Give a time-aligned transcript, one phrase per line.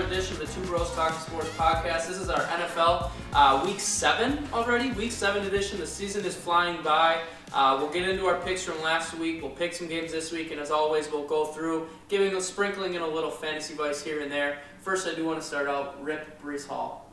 [0.00, 2.06] another edition of the Two Bros Talking Sports podcast.
[2.06, 4.92] This is our NFL uh, Week 7 already.
[4.92, 5.78] Week 7 edition.
[5.78, 7.20] The season is flying by.
[7.52, 9.42] Uh, we'll get into our picks from last week.
[9.42, 12.94] We'll pick some games this week, and as always, we'll go through giving a sprinkling
[12.94, 14.60] in a little fantasy advice here and there.
[14.80, 17.10] First, I do want to start out Rip Breece Hall.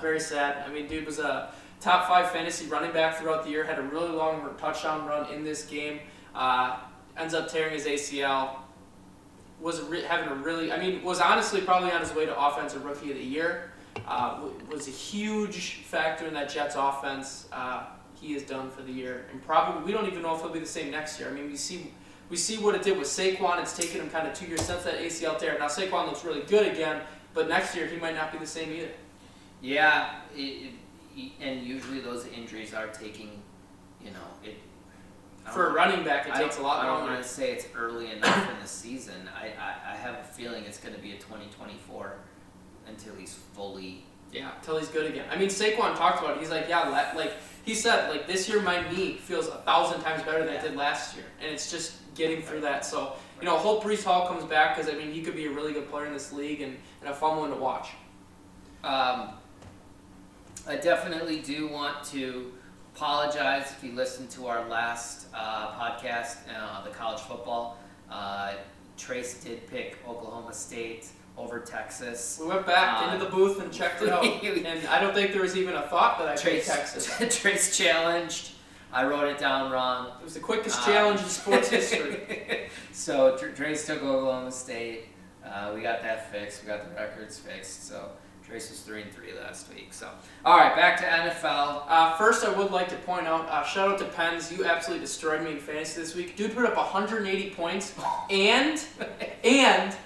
[0.00, 0.64] Very sad.
[0.66, 3.64] I mean, dude was a top five fantasy running back throughout the year.
[3.64, 6.00] Had a really long touchdown run in this game.
[6.34, 6.78] Uh,
[7.18, 8.61] ends up tearing his ACL
[9.62, 12.84] was re- having a really, I mean, was honestly probably on his way to offensive
[12.84, 13.70] rookie of the year.
[14.06, 14.40] Uh,
[14.70, 17.46] was a huge factor in that Jets offense.
[17.52, 20.50] Uh, he is done for the year, and probably we don't even know if he'll
[20.50, 21.28] be the same next year.
[21.28, 21.92] I mean, we see
[22.30, 23.60] we see what it did with Saquon.
[23.60, 25.58] It's taken him kind of two years since that ACL tear.
[25.58, 27.02] Now Saquon looks really good again,
[27.34, 28.88] but next year he might not be the same either.
[29.60, 30.72] Yeah, it,
[31.16, 33.42] it, and usually those injuries are taking,
[34.02, 34.56] you know, it.
[35.50, 37.12] For a running back, it takes a lot I don't longer.
[37.14, 39.28] want to say it's early enough in the season.
[39.36, 42.14] I, I, I have a feeling it's going to be a 2024
[42.86, 44.04] until he's fully.
[44.32, 45.26] Yeah, till he's good again.
[45.30, 46.40] I mean, Saquon talked about it.
[46.40, 47.32] He's like, yeah, la- like
[47.64, 50.76] he said, like this year my knee feels a thousand times better than it did
[50.76, 52.84] last year, and it's just getting through that.
[52.84, 55.50] So you know, hope Breece Hall comes back because I mean he could be a
[55.50, 57.88] really good player in this league and, and a fun one to watch.
[58.84, 59.30] Um,
[60.66, 62.52] I definitely do want to
[62.94, 67.78] apologize if you listened to our last uh, podcast, uh, the college football.
[68.10, 68.52] Uh,
[68.98, 71.06] Trace did pick Oklahoma State
[71.38, 72.38] over Texas.
[72.40, 75.32] We went back Uh, into the booth and checked it out, and I don't think
[75.32, 77.40] there was even a thought that I picked Trace, Texas.
[77.40, 78.52] Trace challenged.
[78.92, 80.08] I wrote it down wrong.
[80.20, 82.68] It was the quickest Um, challenge in sports history.
[82.92, 85.06] so Trace took Oklahoma State.
[85.44, 86.62] Uh, we got that fixed.
[86.62, 87.88] We got the records fixed.
[87.88, 88.10] So
[88.52, 89.94] Trace was three and three last week.
[89.94, 90.10] So
[90.44, 91.84] all right, back to NFL.
[91.88, 94.52] Uh, first, I would like to point out, uh, shout out to Pens.
[94.52, 96.36] You absolutely destroyed me in fantasy this week.
[96.36, 97.94] Dude put up 180 points,
[98.28, 98.78] and
[99.42, 99.96] and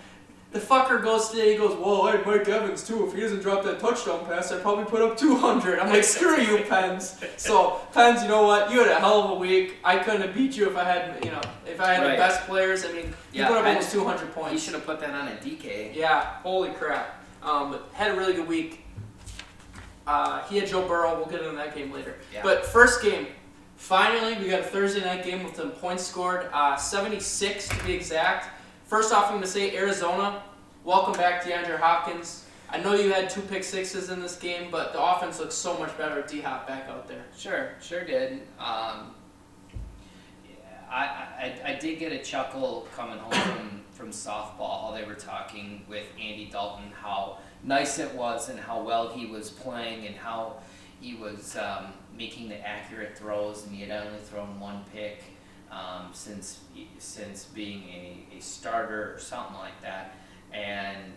[0.53, 1.55] the fucker goes today.
[1.55, 3.05] He goes, "Well, hey, Mike Evans too.
[3.09, 6.37] If he doesn't drop that touchdown pass, I'd probably put up 200." I'm like, "Screw
[6.41, 8.71] you, Pens." So Pens, you know what?
[8.71, 9.79] You had a hell of a week.
[9.83, 12.11] I couldn't have beat you if I had, you know, if I had Right.
[12.13, 12.85] the best players.
[12.85, 14.63] I mean, you Yeah, put up Pens- almost 200 You points.
[14.63, 15.91] should have put that on a DK.
[15.97, 17.25] Yeah, holy crap.
[17.47, 18.85] Um, had a really good week.
[20.07, 21.17] Uh, he had Joe Burrow.
[21.17, 22.17] We'll get into that game later.
[22.35, 22.43] Yeah.
[22.43, 23.29] But first game,
[23.77, 26.49] finally, we got a Thursday night game with some points scored.
[26.53, 28.49] Uh, 76 to be exact.
[28.87, 30.43] First off, I'm going to say Arizona,
[30.85, 32.45] welcome back DeAndre Hopkins.
[32.69, 35.79] I know you had two pick sixes in this game, but the offense looks so
[35.79, 37.25] much better with D Hop back out there.
[37.37, 38.43] Sure, sure did.
[38.59, 39.15] Um,
[41.79, 44.95] did get a chuckle coming home from, from softball.
[44.95, 49.51] They were talking with Andy Dalton, how nice it was, and how well he was
[49.51, 50.57] playing, and how
[51.01, 55.23] he was um, making the accurate throws, and he had only thrown one pick
[55.71, 56.61] um, since
[56.99, 60.17] since being a, a starter or something like that.
[60.53, 61.13] And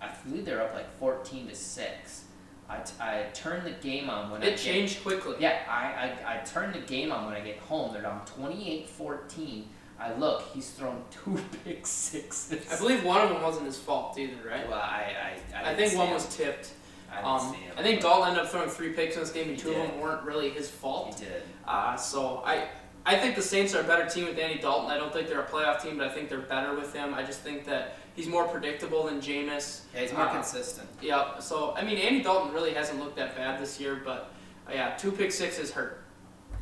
[0.00, 2.25] I believe they're up like fourteen to six.
[2.68, 5.36] I, t- I turned the game on when I It changed quickly.
[5.38, 7.92] yeah, I, I, I turned the game on when I get home.
[7.92, 9.64] They're down 28-14.
[9.98, 12.70] I look, he's thrown two pick sixes.
[12.72, 14.68] I believe one of them wasn't his fault either, right?
[14.68, 15.14] Well, I,
[15.54, 16.14] I, I, I think one him.
[16.14, 16.72] was tipped.
[17.10, 17.74] I didn't Um, see him.
[17.78, 20.00] I think Dalton ended up throwing three picks in this game, and two of them
[20.00, 21.14] weren't really his fault.
[21.18, 21.42] He did.
[21.66, 22.64] Uh, so I,
[23.06, 24.90] I think the Saints are a better team with Andy Dalton.
[24.90, 27.14] I don't think they're a playoff team, but I think they're better with him.
[27.14, 29.82] I just think that he's more predictable than Jameis.
[29.94, 30.88] Yeah, he's more Uh, consistent.
[31.00, 31.38] Yeah.
[31.38, 34.32] So I mean, Andy Dalton really hasn't looked that bad this year, but
[34.68, 36.02] uh, yeah, two pick sixes hurt.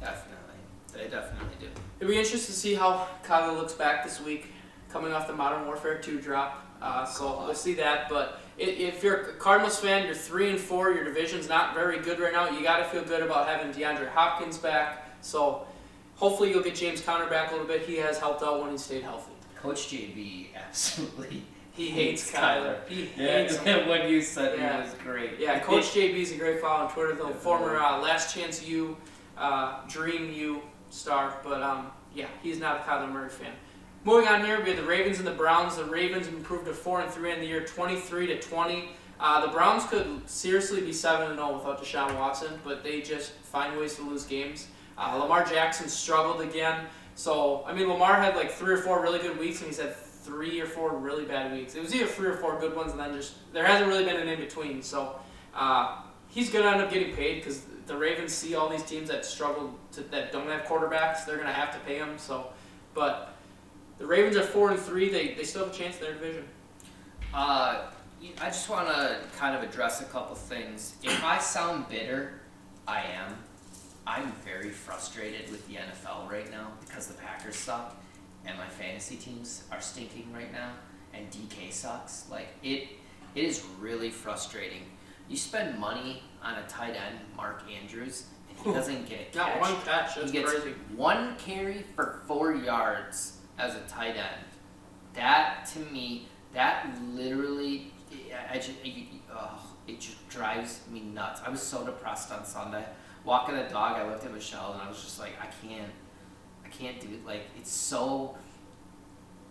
[0.00, 0.40] Definitely.
[0.92, 1.68] They definitely do.
[2.00, 4.48] It'll be interesting to see how Kyler looks back this week,
[4.90, 6.60] coming off the Modern Warfare 2 drop.
[6.82, 8.08] Uh, so we'll see that.
[8.08, 10.92] But if you're a Cardinals fan, you're three and four.
[10.92, 12.50] Your division's not very good right now.
[12.50, 15.16] You got to feel good about having DeAndre Hopkins back.
[15.22, 15.66] So
[16.16, 17.82] hopefully you'll get James Conner back a little bit.
[17.82, 19.32] He has helped out when he stayed healthy.
[19.64, 22.86] Coach JB absolutely He hates Kyler.
[22.86, 23.88] He hates him.
[23.88, 24.76] when you said Yeah.
[24.76, 25.38] he was great.
[25.40, 27.14] Yeah, Coach JB is a great follow on Twitter.
[27.14, 28.94] The former uh, Last Chance U,
[29.38, 31.38] uh, Dream U star.
[31.42, 33.52] But um, yeah, he's not a Kyler Murray fan.
[34.04, 35.76] Moving on here, we have the Ravens and the Browns.
[35.76, 38.90] The Ravens improved to four and three in the year, 23 to 20.
[39.18, 43.32] Uh, the Browns could seriously be seven and 0 without Deshaun Watson, but they just
[43.32, 44.66] find ways to lose games.
[44.98, 46.84] Uh, Lamar Jackson struggled again.
[47.14, 49.94] So I mean, Lamar had like three or four really good weeks, and he's had
[49.96, 51.74] three or four really bad weeks.
[51.74, 54.16] It was either three or four good ones, and then just there hasn't really been
[54.16, 54.82] an in between.
[54.82, 55.16] So
[55.54, 59.24] uh, he's gonna end up getting paid because the Ravens see all these teams that
[59.24, 61.26] struggle to, that don't have quarterbacks.
[61.26, 62.18] They're gonna have to pay him.
[62.18, 62.48] So,
[62.94, 63.34] but
[63.98, 65.10] the Ravens are four and three.
[65.10, 66.44] They they still have a chance in their division.
[67.32, 67.86] Uh,
[68.40, 70.94] I just want to kind of address a couple things.
[71.02, 72.40] If I sound bitter,
[72.86, 73.36] I am.
[74.06, 77.96] I'm very frustrated with the NFL right now because the Packers suck
[78.44, 80.72] and my fantasy teams are stinking right now
[81.14, 82.24] and DK sucks.
[82.30, 82.88] Like it
[83.34, 84.82] It is really frustrating.
[85.28, 89.34] You spend money on a tight end, Mark Andrews, and he doesn't get a catch.
[89.34, 90.16] Not one catch.
[90.16, 90.74] That's he gets crazy.
[90.94, 94.44] one carry for four yards as a tight end.
[95.14, 97.92] That to me, that literally,
[98.50, 98.72] I just,
[99.32, 101.40] oh, it just drives me nuts.
[101.44, 102.84] I was so depressed on Sunday.
[103.24, 105.90] Walking the dog, I looked at Michelle and I was just like, I can't,
[106.64, 107.24] I can't do it.
[107.26, 108.36] Like it's so.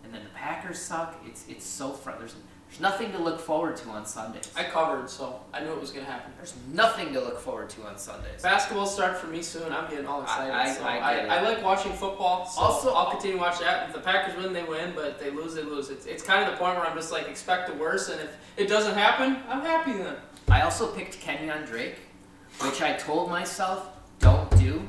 [0.04, 1.16] And then the Packers suck.
[1.26, 2.20] It's it's so front.
[2.20, 2.36] There's
[2.70, 4.52] there's nothing to look forward to on Sundays.
[4.58, 6.34] I covered, so I knew it was gonna happen.
[6.38, 8.42] There's nothing to look forward to on Sundays.
[8.44, 9.72] Basketball start for me soon.
[9.72, 10.52] I'm getting all excited.
[10.54, 11.38] I- I- so I I.
[11.38, 12.46] I like watching football.
[12.46, 13.88] So Also- I'll continue to watch that.
[13.90, 14.94] If the Packers win, they win.
[14.96, 15.90] But if they lose, they lose.
[15.90, 18.32] It's, it's kind of the point where I'm just like expect the worst, and if
[18.58, 20.16] it doesn't happen, I'm happy then.
[20.50, 21.96] I also picked Kenyan Drake,
[22.62, 23.90] which I told myself
[24.20, 24.88] don't do.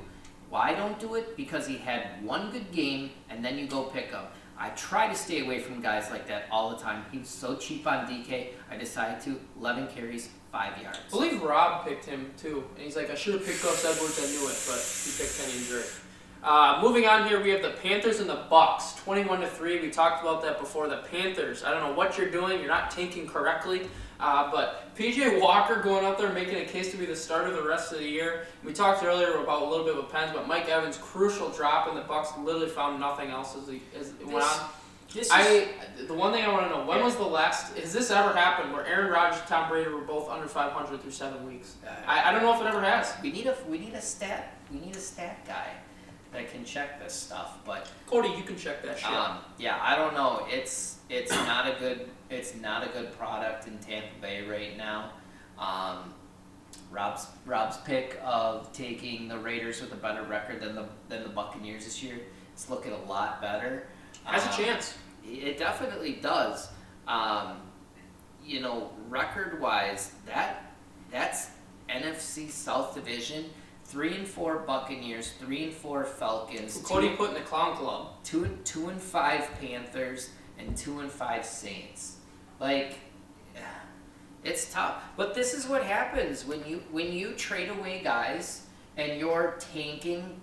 [0.50, 1.36] Why don't do it?
[1.36, 4.24] Because he had one good game and then you go pick him.
[4.56, 7.04] I try to stay away from guys like that all the time.
[7.10, 8.50] He was so cheap on DK.
[8.70, 11.00] I decided to 11 carries, five yards.
[11.08, 14.18] I believe Rob picked him too, and he's like, I should have picked Gus Edwards.
[14.22, 15.90] I knew it, but he picked Kenny Drake.
[16.44, 19.80] Uh, moving on here, we have the Panthers and the Bucks, 21 to three.
[19.80, 20.88] We talked about that before.
[20.88, 21.64] The Panthers.
[21.64, 22.60] I don't know what you're doing.
[22.60, 23.88] You're not tanking correctly.
[24.24, 27.62] Uh, but PJ Walker going out there making a case to be the starter the
[27.62, 28.46] rest of the year.
[28.64, 31.96] We talked earlier about a little bit with Pens, but Mike Evans crucial drop, and
[31.96, 34.70] the Bucks literally found nothing else as, he, as it went on.
[35.12, 35.68] This is, I
[36.06, 38.72] the one thing I want to know when was the last has this ever happened
[38.72, 41.76] where Aaron Rodgers and Tom Brady were both under 500 through seven weeks?
[42.06, 43.12] I, I don't know if it ever has.
[43.22, 45.68] we need a we need a stat we need a stat guy
[46.32, 47.58] that can check this stuff.
[47.64, 49.08] But Cody, you can check that shit.
[49.08, 50.46] Um, yeah, I don't know.
[50.50, 55.10] It's it's not a good it's not a good product in Tampa Bay right now.
[55.58, 56.12] Um,
[56.90, 61.28] Rob's Rob's pick of taking the Raiders with a better record than the than the
[61.28, 62.18] Buccaneers this year.
[62.52, 63.88] It's looking a lot better.
[64.24, 64.94] has Um, a chance.
[65.24, 66.68] It definitely does.
[67.08, 67.56] Um,
[68.44, 70.72] you know, record wise, that
[71.10, 71.48] that's
[71.88, 73.50] NFC South Division.
[73.86, 77.76] Three and four Buccaneers, three and four Falcons, Who Cody two- put in the clown
[77.76, 78.12] club.
[78.24, 82.16] two and two and five Panthers and two and five Saints.
[82.60, 82.98] Like
[84.42, 85.02] it's tough.
[85.16, 88.66] But this is what happens when you when you trade away guys
[88.96, 90.40] and you're tanking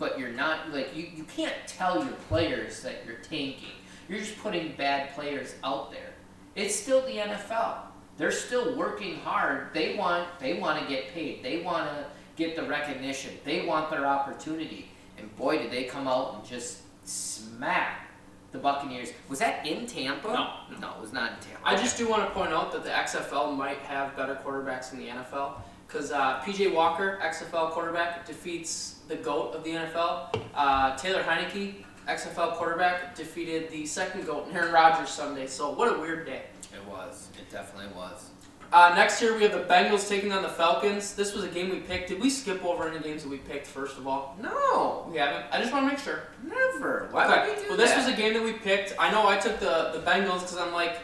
[0.00, 3.68] but you're not like you, you can't tell your players that you're tanking.
[4.08, 6.14] You're just putting bad players out there.
[6.56, 7.76] It's still the NFL.
[8.16, 9.72] They're still working hard.
[9.72, 11.44] They want they want to get paid.
[11.44, 12.06] They want to
[12.36, 13.34] get the recognition.
[13.44, 14.88] They want their opportunity.
[15.18, 18.09] And boy, did they come out and just smack
[18.52, 19.10] the Buccaneers.
[19.28, 20.28] Was that in Tampa?
[20.28, 21.60] No, no, it was not in Tampa.
[21.64, 24.98] I just do want to point out that the XFL might have better quarterbacks than
[24.98, 25.54] the NFL
[25.86, 30.40] because uh, PJ Walker, XFL quarterback, defeats the GOAT of the NFL.
[30.54, 31.74] Uh, Taylor Heinicke,
[32.08, 35.46] XFL quarterback, defeated the second GOAT, Aaron Rodgers, Sunday.
[35.46, 36.42] So what a weird day.
[36.72, 37.28] It was.
[37.36, 38.30] It definitely was.
[38.72, 41.14] Uh, next year we have the Bengals taking on the Falcons.
[41.14, 42.08] This was a game we picked.
[42.08, 44.36] Did we skip over any games that we picked first of all?
[44.40, 45.46] No, We haven't.
[45.52, 46.20] I just want to make sure.
[46.44, 47.08] never.
[47.10, 47.48] Why okay.
[47.48, 48.06] would we do well, this that?
[48.06, 48.94] was a game that we picked.
[48.98, 51.00] I know I took the the Bengals because I'm like,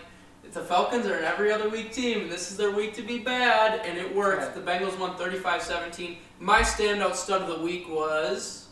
[0.53, 3.19] the Falcons are an every other week team, and this is their week to be
[3.19, 4.55] bad, and it worked.
[4.55, 6.19] The Bengals won 35-17.
[6.39, 8.69] My standout stud of the week was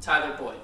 [0.00, 0.56] Tyler Boyd.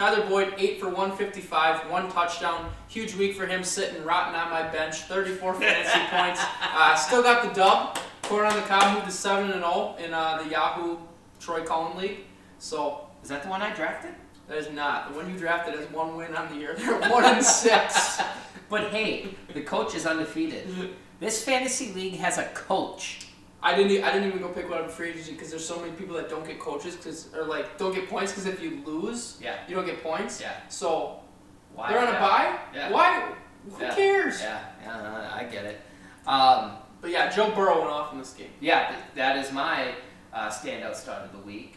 [0.00, 2.70] Tyler Boyd, 8 for 155, one touchdown.
[2.88, 5.02] Huge week for him, sitting rotting on my bench.
[5.02, 6.40] 34 fantasy points.
[6.62, 7.98] Uh, still got the dub.
[8.22, 10.96] Corner on the cob moved to 7 and 0 in uh, the Yahoo
[11.38, 12.20] Troy Cullen League.
[12.58, 14.14] So Is that the one I drafted?
[14.48, 15.12] that is not.
[15.12, 16.74] The one you drafted has one win on the year.
[16.78, 18.22] They're 1 and 6.
[18.70, 20.66] But hey, the coach is undefeated.
[21.18, 23.26] This fantasy league has a coach.
[23.62, 24.02] I didn't.
[24.04, 26.16] I didn't even go pick one up for free agency because there's so many people
[26.16, 29.56] that don't get coaches because or like don't get points because if you lose, Yeah.
[29.68, 30.40] you don't get points.
[30.40, 30.54] Yeah.
[30.68, 31.20] So
[31.74, 31.90] Why?
[31.90, 32.20] they're on a yeah.
[32.20, 32.58] bye.
[32.74, 32.90] Yeah.
[32.90, 33.32] Why?
[33.70, 33.94] Who Yeah.
[33.94, 34.40] cares?
[34.40, 35.80] Yeah, yeah, I get it.
[36.26, 38.50] Um, But yeah, Joe Burrow went off in this game.
[38.60, 39.94] yeah, that is my
[40.32, 41.76] uh, standout start of the week.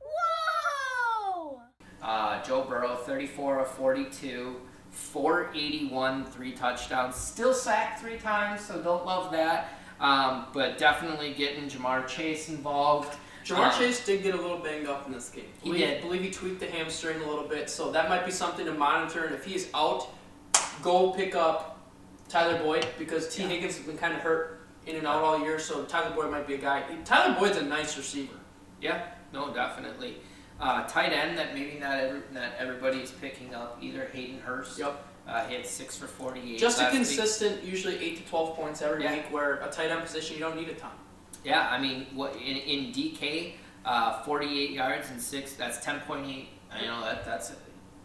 [0.00, 1.60] Whoa!
[2.02, 4.56] Uh, Joe Burrow, 34 of 42,
[4.90, 7.16] 481, three touchdowns.
[7.16, 9.77] Still sacked three times, so don't love that.
[10.00, 13.16] Um, but definitely getting Ja'Marr Chase involved.
[13.44, 15.46] Ja'Marr Um, Chase did get a little banged up in this game.
[15.62, 16.02] He believe, did.
[16.02, 19.24] believe he tweaked the hamstring a little bit, so that might be something to monitor.
[19.24, 20.08] And if he's out,
[20.82, 21.78] go pick up
[22.28, 23.42] Tyler Boyd because T.
[23.42, 23.48] Yeah.
[23.48, 26.46] Higgins has been kind of hurt in and out all year, so Tyler Boyd might
[26.46, 26.82] be a guy.
[27.04, 28.34] Tyler Boyd's a nice receiver.
[28.80, 29.02] Yeah,
[29.32, 30.16] no, definitely.
[30.60, 34.08] Uh, tight end that maybe not every, not everybody is picking up either.
[34.12, 34.78] Hayden Hurst.
[34.78, 35.06] Yep.
[35.28, 36.58] Uh, he had six for 48.
[36.58, 36.98] Just a last week.
[37.06, 39.14] consistent, usually eight to twelve points every Yeah.
[39.16, 39.26] week.
[39.30, 40.90] Where a tight end position you don't need a ton.
[41.44, 43.54] Yeah, I mean, what in, in DK,
[43.84, 45.52] uh, 48 yards and six.
[45.52, 46.48] That's 10.8.
[46.80, 47.52] You know that that's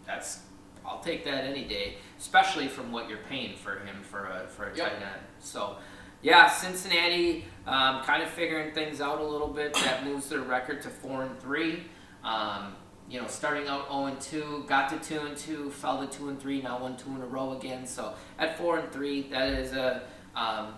[0.06, 0.40] that's
[0.86, 4.66] I'll take that any day, especially from what you're paying for him for a for
[4.70, 4.86] a Yep.
[4.90, 5.22] tight end.
[5.40, 5.78] So,
[6.22, 9.74] yeah, Cincinnati um, kind of figuring things out a little bit.
[9.76, 11.84] That moves their record to four and three.
[12.24, 12.76] Um,
[13.10, 16.30] you know, starting out 0 and 2, got to 2 and 2, fell to 2
[16.30, 17.86] and 3, now won 2 in a row again.
[17.86, 20.04] So at 4 and 3, that is a,
[20.36, 20.74] um,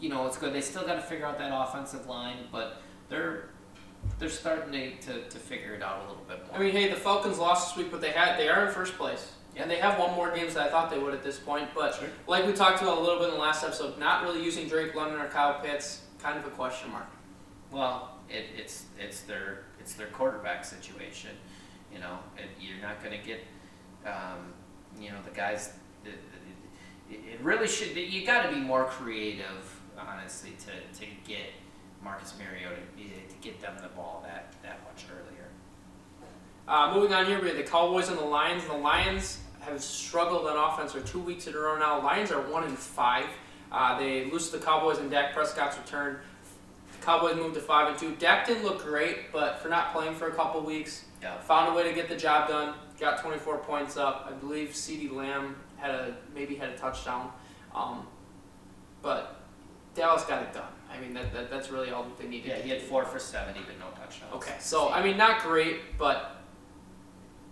[0.00, 0.52] you know, it's good.
[0.52, 3.50] They still got to figure out that offensive line, but they're
[4.18, 6.56] they're starting to, to, to figure it out a little bit more.
[6.56, 8.96] I mean, hey, the Falcons lost this week, but they had they are in first
[8.96, 9.62] place, Yeah.
[9.62, 11.68] and they have one more games than I thought they would at this point.
[11.74, 12.08] But Sure.
[12.26, 14.94] like we talked about a little bit in the last episode, not really using Drake
[14.94, 17.08] London or Kyle Pitts, kind of a question mark.
[17.70, 21.30] Well, it, it's it's their it's their quarterback situation.
[21.92, 22.18] You know,
[22.60, 23.40] you're not going to get,
[24.06, 24.52] um,
[24.98, 25.72] you know, the guys.
[26.04, 26.14] It,
[27.10, 27.96] it, really should.
[27.96, 31.46] You got to be more creative, honestly, to, to get
[32.02, 35.48] Marcus Mariota to get them the ball that that much earlier.
[36.68, 38.64] Uh, moving on here, we have the Cowboys and the Lions.
[38.64, 42.02] The Lions have struggled on offense for two weeks in a row now.
[42.02, 43.26] Lions are one and five.
[43.72, 46.18] Uh, they lose to the Cowboys and Dak Prescott's return.
[46.98, 48.14] The Cowboys moved to five and two.
[48.16, 51.38] Dak didn't look great, but for not playing for a couple weeks, Yeah.
[51.40, 52.74] found a way to get the job done.
[52.98, 54.26] Got 24 points up.
[54.28, 57.30] I believe CeeDee Lamb had a maybe had a touchdown,
[57.74, 58.06] um,
[59.02, 59.40] but
[59.94, 60.68] Dallas got it done.
[60.92, 62.48] I mean that, that that's really all that they needed.
[62.48, 64.34] Yeah, he had four for seventy, but no touchdowns.
[64.34, 66.36] Okay, so I mean, not great, but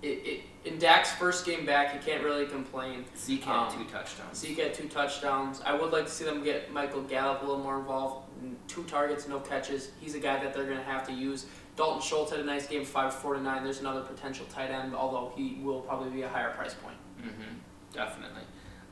[0.02, 3.04] it, it, in Dak's first game back, you can't really complain.
[3.16, 4.38] Zeke had Um, two touchdowns.
[4.38, 5.60] Zeke had two touchdowns.
[5.64, 8.28] I would like to see them get Michael Gallup a little more involved.
[8.68, 9.90] Two targets, no catches.
[10.00, 11.46] He's a guy that they're going to have to use.
[11.78, 13.62] Dalton Schultz had a nice game, five four to nine.
[13.62, 16.96] There's another potential tight end, although he will probably be a higher price point.
[17.20, 17.54] Mm-hmm.
[17.92, 18.42] Definitely.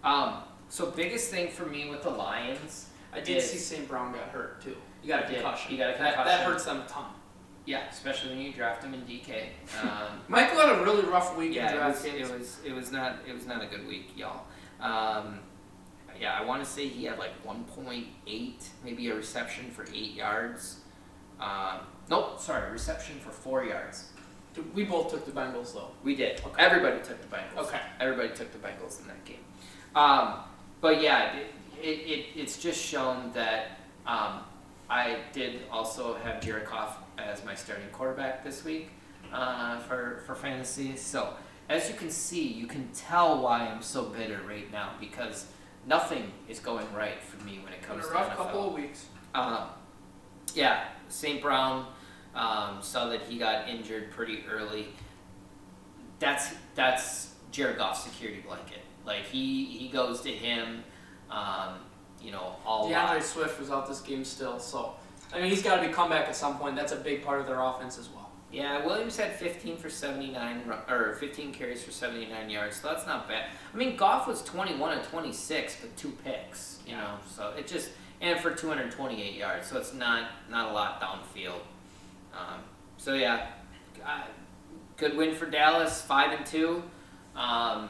[0.04, 3.88] Um, so biggest thing for me with the Lions I did Is- see St.
[3.88, 4.76] Brown got hurt too.
[5.02, 5.70] You got a concussion.
[5.72, 7.06] He got a That, that hurts them a ton.
[7.64, 9.48] Yeah, especially when you draft him in DK.
[9.82, 9.88] Um,
[10.28, 13.16] Michael had a really rough week in yeah, it was, it was it was not
[13.26, 14.44] it was not a good week, y'all.
[14.80, 15.40] Um,
[16.20, 20.80] yeah, I want to say he had like 1.8, maybe a reception for eight yards.
[21.40, 24.10] Um, nope, sorry, reception for four yards.
[24.74, 25.90] We both took the Bengals though.
[26.02, 26.40] We did.
[26.44, 26.62] Okay.
[26.62, 27.66] Everybody took the Bengals.
[27.66, 27.80] Okay.
[28.00, 29.44] Everybody took the Bengals in that game.
[29.94, 30.34] Um,
[30.80, 31.46] but yeah, it,
[31.82, 34.40] it, it, it's just shown that um,
[34.88, 38.90] I did also have Jared Goff as my starting quarterback this week
[39.32, 40.96] uh, for, for fantasy.
[40.96, 41.34] So
[41.68, 45.46] as you can see, you can tell why I'm so bitter right now because
[45.86, 48.36] nothing is going right for me when it comes a to rough NFL.
[48.36, 49.06] couple of weeks.
[49.34, 49.68] Um,
[50.54, 51.42] yeah, St.
[51.42, 51.86] Brown
[52.36, 54.88] um, saw that he got injured pretty early.
[56.18, 58.80] That's that's Jared Goff's security blanket.
[59.04, 60.84] Like he he goes to him,
[61.30, 61.74] um,
[62.22, 63.24] you know, all D'Andre lot.
[63.24, 64.94] Swift was out this game still, so
[65.32, 66.76] I mean he's got to be come back at some point.
[66.76, 68.30] That's a big part of their offense as well.
[68.52, 73.28] Yeah, Williams had 15 for 79, or 15 carries for 79 yards, so that's not
[73.28, 73.50] bad.
[73.74, 77.90] I mean, Goff was 21 and 26, but two picks, you know, so it just
[78.20, 81.60] and for 228 yards, so it's not not a lot downfield.
[82.36, 82.60] Um,
[82.98, 83.46] so yeah,
[84.04, 84.22] uh,
[84.96, 86.82] good win for Dallas, five and two,
[87.34, 87.88] um,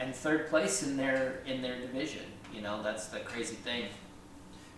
[0.00, 2.22] and third place in their in their division.
[2.52, 3.84] You know, that's the crazy thing.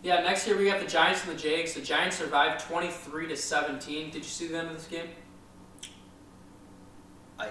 [0.03, 1.75] Yeah, next year we got the Giants and the Jags.
[1.75, 4.11] The Giants survived 23 to 17.
[4.11, 5.09] Did you see the end of this game?
[7.39, 7.49] I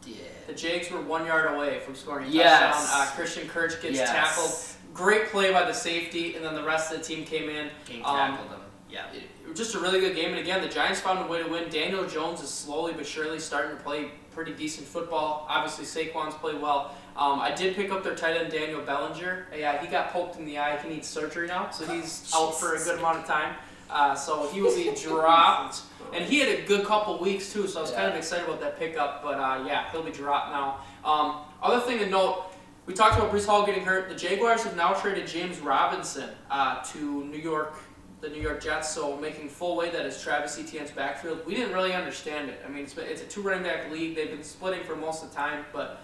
[0.00, 0.16] did.
[0.46, 2.60] The Jags were one yard away from scoring a Yes.
[2.76, 3.08] touchdown.
[3.08, 4.10] Uh, Christian Kirk gets Yes.
[4.10, 4.94] tackled.
[4.94, 7.70] Great play by the safety, and then the rest of the team came in.
[7.84, 8.60] King Um, tackled him.
[8.88, 9.10] Yeah.
[9.12, 11.68] It- just a really good game, and again, the Giants found a way to win.
[11.70, 15.46] Daniel Jones is slowly but surely starting to play pretty decent football.
[15.48, 16.94] Obviously, Saquon's played well.
[17.16, 19.46] Um, I did pick up their tight end Daniel Bellinger.
[19.56, 20.76] Yeah, he got poked in the eye.
[20.78, 23.54] He needs surgery now, so he's out for a good amount of time.
[23.88, 25.82] Uh, so he will be dropped.
[26.12, 28.60] And he had a good couple weeks too, so I was kind of excited about
[28.60, 29.22] that pickup.
[29.22, 30.80] But uh, yeah, he'll be dropped now.
[31.04, 32.44] Um, other thing to note,
[32.86, 34.08] we talked about Breece Hall getting hurt.
[34.08, 37.78] The Jaguars have now traded James Robinson uh, to New York,
[38.24, 38.90] the New York Jets.
[38.90, 41.44] So making full weight that is Travis Etienne's backfield.
[41.46, 42.60] We didn't really understand it.
[42.64, 44.16] I mean, it's, it's a two running back league.
[44.16, 46.00] They've been splitting for most of the time, but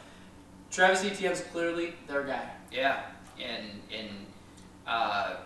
[0.70, 2.48] Travis Etienne's clearly their guy.
[2.70, 3.02] Yeah,
[3.42, 4.08] and and
[4.86, 5.36] uh,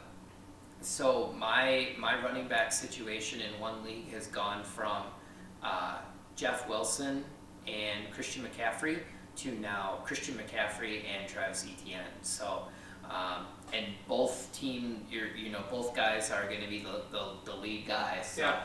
[0.80, 5.04] so my my running back situation in one league has gone from
[5.62, 5.98] uh,
[6.36, 7.24] Jeff Wilson
[7.66, 8.98] and Christian McCaffrey
[9.36, 12.02] to now Christian McCaffrey and Travis Etienne.
[12.22, 12.64] So.
[13.10, 17.24] Um, and both team, you're, you know, both guys are going to be the, the,
[17.44, 18.26] the lead guys.
[18.32, 18.60] So, Yeah.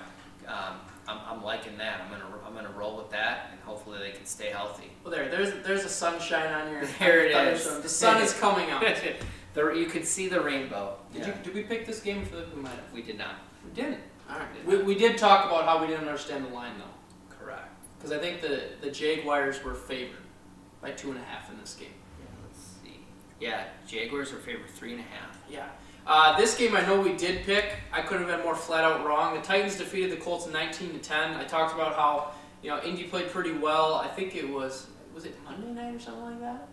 [0.48, 0.75] Um,
[1.08, 2.01] I'm, I'm liking that.
[2.01, 4.91] I'm gonna I'm gonna roll with that, and hopefully they can stay healthy.
[5.03, 6.84] Well, there, there's there's a sunshine on your.
[7.00, 7.65] There it is.
[7.81, 8.84] The sun is coming out.
[9.53, 10.96] the, you could see the rainbow.
[11.13, 11.27] Did Yeah.
[11.27, 12.93] you did we pick this game for the we might have?
[12.93, 13.36] We did not.
[13.65, 14.00] We didn't.
[14.29, 14.53] All right.
[14.53, 17.69] Did We, we did talk about how we didn't understand the line though, Correct.
[17.98, 20.24] because I think the the Jaguars were favored.
[20.81, 21.89] by two and a half in this game.
[23.39, 25.38] Yeah, Jaguars are favorite three and a half.
[25.50, 25.67] Yeah.
[26.05, 27.75] Uh, this game I know we did pick.
[27.93, 29.36] I couldn't have been more flat out wrong.
[29.36, 31.36] The Titans defeated the Colts 19 to 10.
[31.36, 32.31] I talked about how
[32.63, 33.96] you know Indy played pretty well.
[33.96, 36.67] I think it was was it Monday night or something like that.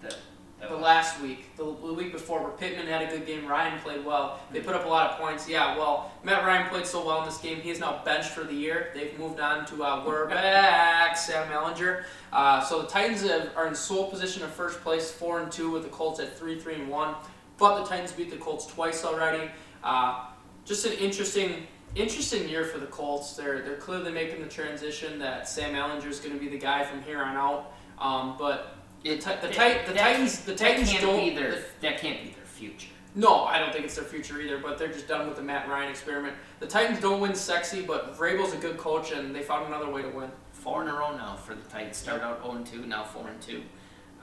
[0.00, 0.16] The,
[0.60, 4.04] The last week, the, the week before, where Pittman had a good game, Ryan played
[4.04, 4.40] well.
[4.52, 5.48] They put up a lot of points.
[5.48, 7.60] Yeah, well, Matt Ryan played so well in this game.
[7.60, 8.90] He is now benched for the year.
[8.92, 12.04] They've moved on to uh, we're back, Sam Ehlinger.
[12.32, 15.70] Uh, so the Titans have, are in sole position of first place, four and two,
[15.70, 17.14] with the Colts at three, three and one.
[17.56, 19.50] But the Titans beat the Colts twice already.
[19.84, 20.26] Uh,
[20.64, 23.34] just an interesting, interesting year for the Colts.
[23.34, 26.84] They're they're clearly making the transition that Sam Ehlinger is going to be the guy
[26.84, 27.74] from here on out.
[28.00, 28.77] Um, but
[29.08, 31.18] It- Ti- the, that- Tit- the that- Titans, the that Titans can't don't.
[31.20, 32.88] be their, the- that can't be their future.
[33.14, 34.58] no, I don't think it's their future either.
[34.58, 36.36] But they're just done with the Matt Ryan experiment.
[36.60, 40.02] The Titans don't win sexy, but Vrabel's a good coach, and they found another way
[40.02, 40.30] to win.
[40.52, 41.96] Four in a row now for the Titans.
[41.96, 43.62] Start out 0 2, now 4 and 2.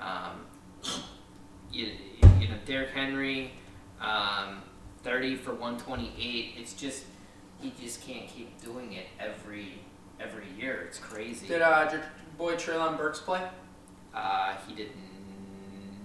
[0.02, 0.46] Um,
[1.72, 1.92] you,
[2.40, 3.52] you know, Derrick Henry,
[4.02, 4.62] um,
[5.04, 6.56] 30 for 128.
[6.58, 7.06] It's just,
[7.62, 9.80] he just can't keep doing it every
[10.20, 10.84] every year.
[10.88, 11.48] It's crazy.
[11.48, 12.02] Did uh, your
[12.38, 13.42] boy Treylon Burks play?
[14.16, 14.92] Uh, he did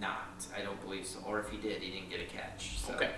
[0.01, 0.45] not.
[0.57, 1.21] I don't believe so.
[1.27, 2.79] Or if he did, he didn't get a catch.
[2.79, 3.11] So Okay.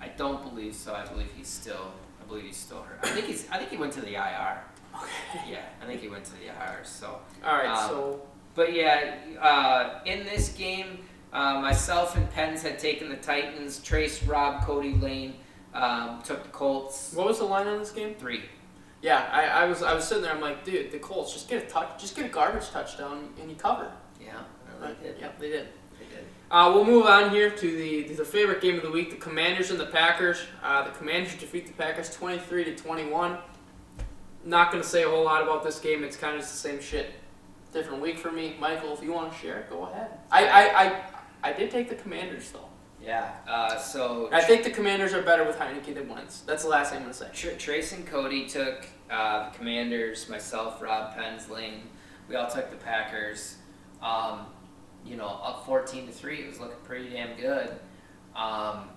[0.00, 0.94] I don't believe so.
[0.94, 1.92] I believe he's still.
[2.20, 2.98] I believe he's still hurt.
[3.02, 3.48] I think he's.
[3.50, 4.62] I think he went to the IR.
[4.96, 5.52] Okay.
[5.52, 6.80] Yeah, I think he went to the IR.
[6.84, 7.18] So.
[7.44, 7.68] All right.
[7.68, 8.22] Um, so
[8.54, 10.98] But yeah, uh, in this game,
[11.32, 13.78] uh, myself and Pens had taken the Titans.
[13.80, 15.34] Trace, Rob, Cody, Lane
[15.74, 17.12] um, took the Colts.
[17.14, 18.14] what was the line on this game?
[18.14, 18.42] Three.
[19.02, 20.32] Yeah, I, I was I was sitting there.
[20.32, 23.48] I'm like, dude, the Colts just get a touch, just get a garbage touchdown, and
[23.50, 23.90] you cover.
[24.80, 25.16] Yeah, did.
[25.20, 25.68] Yep, they did.
[25.98, 26.24] They did.
[26.50, 29.70] Uh, we'll move on here to the, the favorite game of the week: the Commanders
[29.70, 30.42] and the Packers.
[30.62, 33.38] Uh, the Commanders defeat the Packers 23 to 21.
[34.44, 36.02] Not gonna say a whole lot about this game.
[36.02, 37.12] It's kind of just the same shit.
[37.72, 38.92] Different week for me, Michael.
[38.92, 40.08] If you want to share, go ahead.
[40.30, 41.02] I I, I,
[41.44, 42.70] I did take the Commanders though.
[43.02, 43.30] Yeah.
[43.48, 46.40] Uh, so I think the Commanders are better with Heinicke than Wentz.
[46.40, 47.28] That's the last thing I'm gonna say.
[47.32, 50.28] Tr- Trace and Cody took uh, the Commanders.
[50.28, 51.82] Myself, Rob, Pens, Lane.
[52.28, 53.56] We all took the Packers.
[54.02, 54.46] Um,
[55.04, 56.40] you know, up fourteen to three.
[56.40, 57.70] It was looking pretty damn good.
[58.34, 58.90] Um,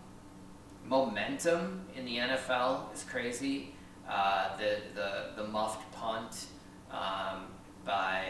[0.85, 3.75] momentum in the NFL is crazy.
[4.09, 6.45] Uh, the the the muffed punt
[6.91, 7.47] um,
[7.85, 8.25] by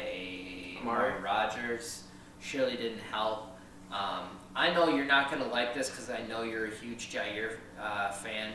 [0.82, 1.12] Amari.
[1.12, 2.04] Amari Rodgers
[2.40, 3.58] surely didn't help.
[3.92, 7.58] Um, I know you're not gonna like this because I know you're a huge Jaire
[7.80, 8.54] uh, fan,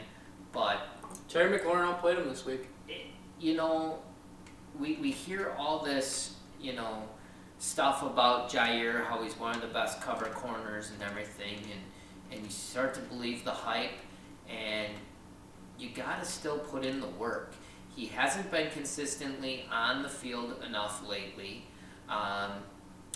[0.53, 0.81] but
[1.29, 2.69] Terry McLaurin outplayed him this week.
[2.89, 3.07] it,
[3.41, 4.01] you know,
[4.79, 7.03] we, we hear all this, you know,
[7.59, 12.45] stuff about Jaire, how he's one of the best cover corners and everything, and, and
[12.45, 13.91] you start to believe the hype,
[14.49, 14.93] and
[15.79, 17.53] you gotta still put in the work.
[17.95, 21.65] He hasn't been consistently on the field enough lately,
[22.09, 22.53] um,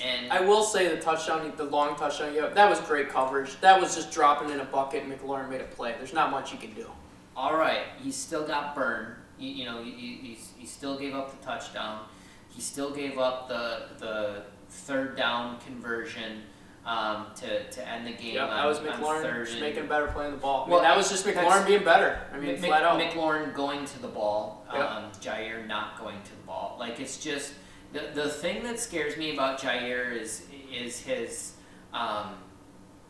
[0.03, 3.61] and I will say the touchdown, the long touchdown, yeah, that was great coverage.
[3.61, 5.05] That was just dropping in a bucket.
[5.05, 5.95] and McLaurin made a play.
[5.99, 6.91] There's not much you can do.
[7.37, 9.15] all right, he still got burned.
[9.39, 12.05] You, you know, he, he, he still gave up the touchdown.
[12.55, 16.43] He still gave up the the third down conversion
[16.85, 18.35] um, to, to end the game.
[18.35, 20.63] Yeah, on, that was McLaurin just making a better play on the ball.
[20.63, 22.19] I mean, Well, that was just McLaurin being better.
[22.33, 22.99] I mean, Mc- flat out.
[23.01, 24.91] McLaurin going to the ball, Yep.
[24.91, 26.77] um, Jaire not going to the ball.
[26.81, 27.55] Like it's just
[27.93, 31.53] the the thing that scares me about Jaire is is his
[31.93, 32.35] um,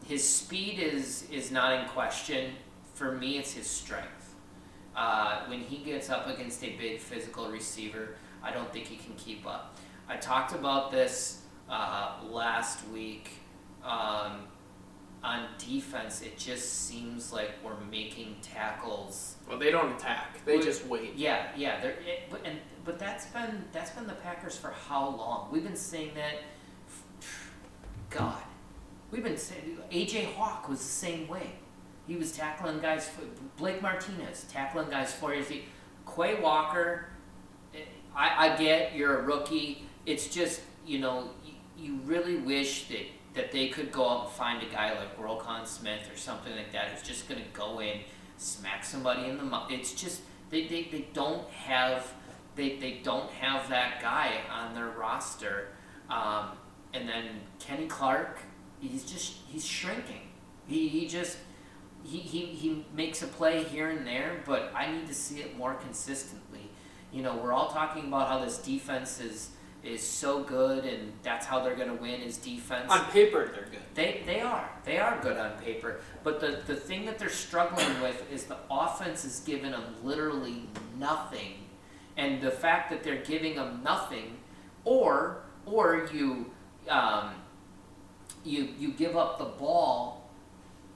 [0.06, 2.52] his speed is is not in question.
[2.94, 4.34] For me, it's his strength.
[4.94, 9.14] Uh, when he gets up against a big physical receiver, I don't think he can
[9.14, 9.76] keep up.
[10.08, 13.30] I talked about this uh, last week.
[13.84, 14.46] Um,
[15.24, 19.36] on defense, it just seems like we're making tackles.
[19.48, 20.44] well, they don't attack.
[20.44, 21.14] They Well, just wait.
[21.14, 21.80] Yeah, yeah.
[21.80, 25.48] They're, it, but and but that's been that's been the Packers for how long?
[25.52, 26.34] We've been saying that.
[28.10, 28.42] God,
[29.10, 31.52] we've been saying AJ Hawk was the same way.
[32.08, 33.08] He was tackling guys.
[33.56, 35.66] Blake Martinez tackling guys for deep.
[36.16, 37.06] Quay Walker.
[38.14, 39.86] I, I get you're a rookie.
[40.06, 44.32] It's just you know you, you really wish that that they could go out and
[44.32, 48.00] find a guy like Roquan Smith or something like that who's just gonna go in,
[48.36, 49.70] smack somebody in the mouth.
[49.70, 52.12] It's just they, they, they don't have
[52.54, 55.68] they, they don't have that guy on their roster.
[56.10, 56.50] Um,
[56.92, 58.40] and then Kenny Clark,
[58.80, 60.28] he's just he's shrinking.
[60.66, 61.38] He, he just
[62.04, 65.56] he, he, he makes a play here and there, but I need to see it
[65.56, 66.61] more consistently.
[67.12, 69.50] You know, we're all talking about how this defense is
[69.84, 72.90] is so good and that's how they're gonna win is defense.
[72.90, 73.82] On paper, they're good.
[73.94, 74.70] They they are.
[74.84, 76.00] They are good on paper.
[76.22, 80.68] But the, the thing that they're struggling with is the offense is giving them literally
[80.98, 81.54] nothing.
[82.16, 84.36] And the fact that they're giving them nothing
[84.84, 86.50] or or you
[86.88, 87.34] um,
[88.44, 90.30] you you give up the ball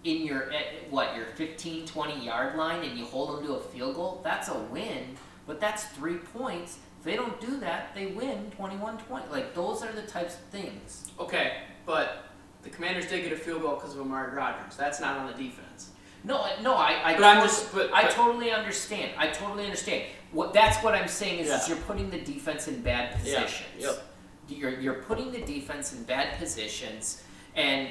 [0.05, 0.50] in your
[0.90, 4.48] what your 15 20 yard line and you hold them to a field goal that's
[4.48, 9.54] a win but that's three points if they don't do that they win 21-20 like
[9.54, 12.24] those are the types of things Okay, but
[12.62, 14.76] the Commanders did get a field goal because of Amari Rodgers.
[14.76, 15.90] That's not on the defense.
[16.24, 19.64] no I- no i i, But I'm just- but- I but- totally understand i totally
[19.64, 23.62] understand what that's what i'm saying is, is you're putting the defense in bad positions.
[23.78, 24.02] Yeah, yep.
[24.48, 27.22] you're, you're putting the defense in bad positions
[27.54, 27.88] and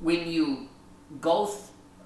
[0.00, 0.68] when you
[1.22, 1.56] go th-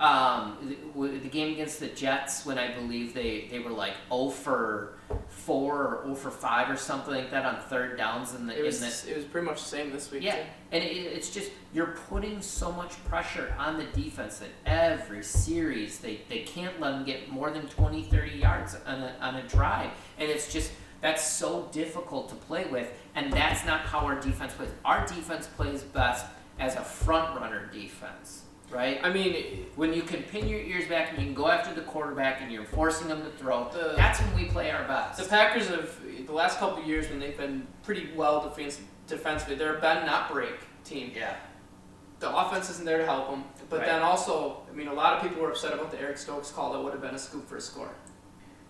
[0.00, 4.30] um, the, the game against the Jets when I believe they, they were like 0
[4.30, 4.94] for
[5.28, 8.64] 4 or 0 for 5 or something like that on third downs in the, It
[8.64, 10.42] was in the it was pretty much the same this week yeah, too.
[10.72, 15.98] and it, it's just you're putting so much pressure on the defense that every series
[15.98, 19.46] they, they can't let them get more than 20, 30 yards on a, on a
[19.46, 19.90] drive.
[20.18, 24.52] And it's just that's so difficult to play with, and that's not how our defense
[24.54, 24.70] plays.
[24.84, 26.26] Our defense plays best
[26.60, 28.41] as a front runner defense,
[28.72, 29.00] right?
[29.02, 31.80] I mean, When you can pin your ears back and you can go after the
[31.80, 35.18] quarterback and you're forcing them to throw, The- that's when we play our best.
[35.18, 39.54] the Packers have the last couple of years when they've been pretty well defense, defensively.
[39.54, 41.12] They're a bend not break team.
[41.14, 41.36] yeah.
[42.20, 43.44] The offense isn't there to help them.
[43.70, 43.86] But Right.
[43.86, 46.72] then also, I mean, a lot of people were upset about the Eric Stokes call.
[46.72, 47.90] That would have been a scoop for a score.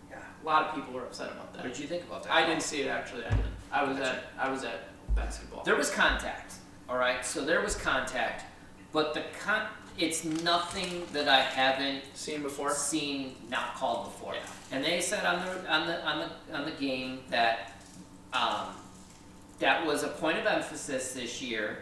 [0.09, 0.19] Yeah.
[0.43, 1.63] A lot of people were upset about What that.
[1.65, 2.33] did you think about that?
[2.33, 3.27] I didn't see it actually.
[3.27, 3.45] I didn't.
[3.73, 4.11] I was Gotcha.
[4.11, 5.65] at I was at basketball.
[5.65, 6.55] There was contact,
[6.89, 7.25] all right.
[7.27, 8.45] So there was contact,
[8.93, 9.67] but the con
[9.99, 12.75] it's nothing that I haven't seen before.
[12.75, 14.35] seen not called before.
[14.35, 14.41] Yeah.
[14.71, 17.73] And they said on the on the on the on the game that
[18.33, 18.69] um,
[19.59, 21.79] that was a point of emphasis this year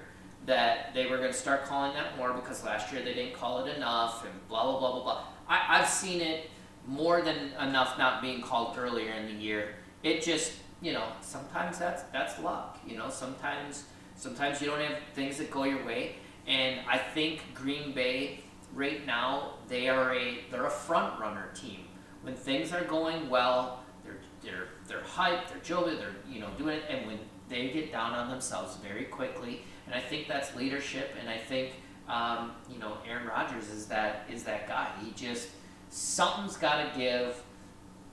[0.46, 3.64] that they were going to start calling that more because last year they didn't call
[3.64, 5.24] it enough and blah blah blah blah blah.
[5.48, 6.50] I, I've seen it
[6.86, 9.74] more than enough not being called earlier in the year.
[10.02, 12.78] It just you know sometimes that's that's luck.
[12.86, 13.84] You know sometimes
[14.16, 16.16] sometimes you don't have things that go your way.
[16.46, 18.40] And I think Green Bay
[18.74, 21.80] right now they are a they're a front runner team.
[22.22, 26.76] When things are going well, they're they're they're hyped, they're jovial, they're you know doing
[26.76, 31.14] it, and when they get down on themselves very quickly, and I think that's leadership,
[31.20, 31.72] and I think
[32.08, 34.88] um, you know Aaron Rodgers is that is that guy.
[35.02, 35.48] He just
[35.90, 37.42] something's got to give.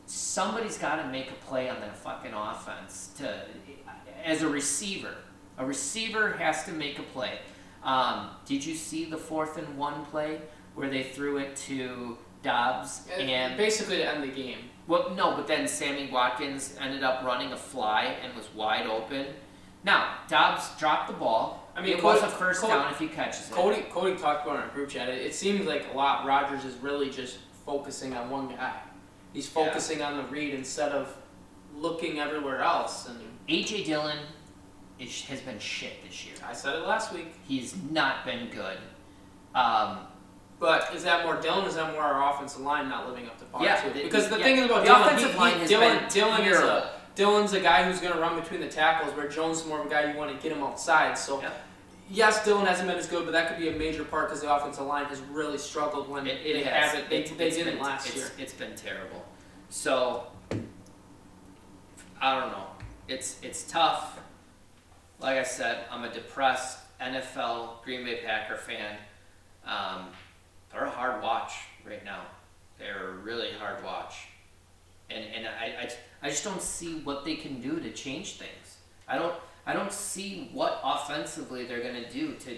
[0.05, 3.43] Somebody's got to make a play on that fucking offense to
[4.23, 5.15] as a receiver.
[5.57, 7.39] A receiver has to make a play.
[7.87, 10.41] Um, did you see the fourth and one play
[10.75, 14.57] where they threw it to Dobbs Uh, and basically to end the game.
[14.87, 19.27] well, no, but then Sammy Watkins ended up running a fly and was wide open.
[19.85, 21.63] Now Dobbs dropped the ball.
[21.75, 23.53] I mean, it was a first Cody- down if he catches it.
[23.53, 25.07] Cody Cody talked about it in group chat.
[25.09, 26.25] It, it seems like a lot.
[26.25, 28.73] Rodgers is really just focusing on one guy.
[29.33, 29.65] He's Yeah.
[29.65, 31.15] focusing on the read instead of
[31.75, 33.07] looking everywhere else.
[33.07, 34.17] And AJ Dillon
[34.99, 36.35] is, has been shit this year.
[36.47, 37.33] I said it last week.
[37.47, 38.77] He's not been good.
[39.55, 39.99] Um,
[40.59, 41.65] But is that more Dillon?
[41.67, 44.37] Is that more our offensive line not living up to par Yeah, the- Because the
[44.39, 44.43] yeah.
[44.43, 47.53] thing is about The Dillon, offensive he, line has Dillon, been Dillon is a Dillon's
[47.53, 49.89] a guy who's going to run between the tackles, where Jones is more of a
[49.89, 51.17] guy you want to get him outside.
[51.17, 51.41] So.
[51.41, 51.51] Yeah.
[52.09, 54.53] Yes, Dillon hasn't been as good, but that could be a major part because the
[54.55, 56.91] offensive line has really struggled when It, they has.
[56.91, 57.09] haven't.
[57.09, 58.31] They, It's- they it's didn't been, last it's, year.
[58.39, 59.25] It's been terrible.
[59.69, 60.27] So
[62.21, 62.67] I don't know.
[63.07, 64.19] It's it's tough.
[65.19, 68.97] Like I said, I'm a depressed NFL Green Bay Packer fan.
[69.65, 70.07] Um,
[70.71, 71.53] they're a hard watch
[71.85, 72.21] right now.
[72.77, 74.27] They're a really hard watch,
[75.09, 78.77] and and I, I I just don't see what they can do to change things.
[79.07, 79.33] I don't
[79.65, 82.57] I don't see what offensively they're gonna do to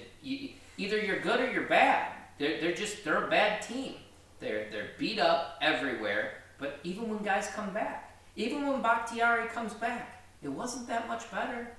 [0.77, 2.11] either you're good or you're bad.
[2.37, 3.95] They're they're just they're a bad team.
[4.39, 6.33] They're they're beat up everywhere.
[6.57, 11.31] But even when guys come back, even when Bakhtiari comes back, it wasn't that much
[11.31, 11.71] better.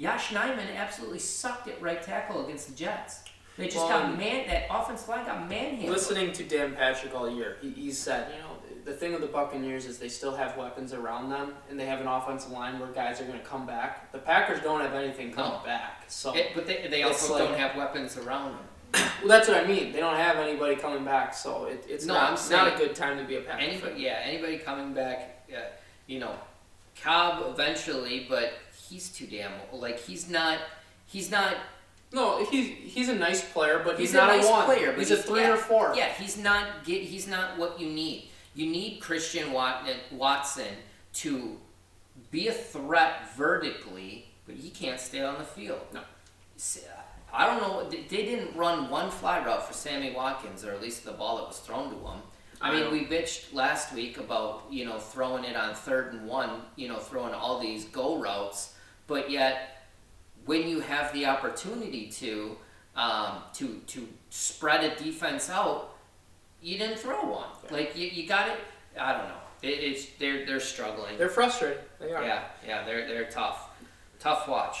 [0.00, 3.20] Yosh Nijman absolutely sucked at right tackle against the Jets.
[3.58, 4.46] They just Well, got and- man.
[4.48, 5.90] That offensive line got manhandled.
[5.90, 9.26] Listening to Dan Patrick all year, he, he said, you know, the thing with the
[9.26, 12.88] Buccaneers is they still have weapons around them, and they have an offensive line where
[12.88, 14.10] guys are going to come back.
[14.12, 15.64] The Packers don't have anything coming No.
[15.66, 18.66] back, so It- but they, they also like- don't have weapons around them.
[19.20, 19.92] well, that's what I mean.
[19.92, 22.76] They don't have anybody coming back, so it, it's No, not, I'm it's not a
[22.78, 23.98] good time to be a Packer fan.
[23.98, 25.60] Yeah, anybody coming back, uh,
[26.06, 26.34] you know,
[27.02, 28.54] Cobb eventually, but
[28.90, 29.82] he's too damn old.
[29.82, 30.58] like he's not.
[31.06, 31.56] He's not.
[32.12, 34.64] No, he's he's a nice player, but he's, He's, not a nice one.
[34.64, 35.94] player, but he's, a three yeah, or four.
[35.96, 36.84] Yeah, he's not.
[36.84, 38.28] Get, he's not what you need.
[38.54, 40.66] You need Christian uh, Watson
[41.14, 41.56] to
[42.30, 45.80] be a threat vertically, but he can't stay on the field.
[45.92, 46.00] No.
[46.56, 47.00] S- uh,
[47.32, 47.88] I don't know.
[47.88, 51.46] They didn't run one fly route for Sammy Watkins, or at least the ball that
[51.46, 52.20] was thrown to him.
[52.60, 56.26] I I mean, we bitched last week about you know throwing it on third and
[56.26, 58.74] one, you know throwing all these go routes,
[59.10, 59.82] but yet
[60.46, 62.56] when you have the opportunity to
[62.96, 65.96] um, to to spread a defense out,
[66.62, 67.48] you didn't throw one.
[67.64, 67.72] Yeah.
[67.72, 68.58] Like you, you got it.
[68.98, 69.34] I don't know.
[69.62, 71.18] It, it's they're they're struggling.
[71.18, 71.80] They're frustrated.
[71.98, 72.22] They are.
[72.22, 73.68] yeah, yeah, they're they're tough.
[74.20, 74.78] Tough watch.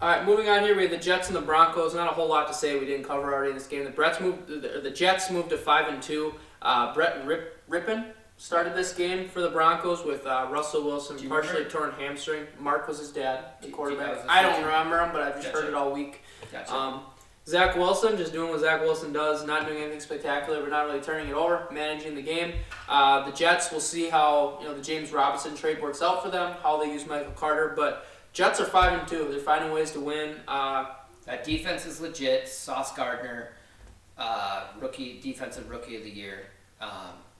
[0.00, 1.94] All right, moving on here, we have the Jets and the Broncos.
[1.94, 2.76] Not a whole lot to say.
[2.76, 3.84] We didn't cover already in this game.
[3.84, 4.48] The Brets moved.
[4.48, 6.34] The, the Jets moved to five and two.
[6.60, 8.06] Uh, Brett Rip, Rypien
[8.42, 12.44] started this game for the Broncos with uh, Russell Wilson, Do partially torn hamstring.
[12.58, 14.18] Mark was his dad, the Do- do- quarterback.
[14.28, 15.58] I I don't remember him, but I've just Gotcha.
[15.60, 16.22] heard it all week.
[16.50, 16.74] Gotcha.
[16.74, 17.02] Um,
[17.46, 21.00] Zach Wilson just doing what Zach Wilson does, not doing anything spectacular, but not really
[21.00, 22.54] turning it over, managing the game.
[22.88, 26.28] Uh, the Jets will see how you know the James Robinson trade works out for
[26.30, 29.28] them, how they use Michael Carter, but Jets are five and two.
[29.30, 30.36] They're finding ways to win.
[30.48, 30.86] Uh,
[31.26, 32.48] that defense is legit.
[32.48, 33.50] Sauce Gardner,
[34.18, 36.46] uh, rookie defensive rookie of the year.
[36.80, 36.90] Um,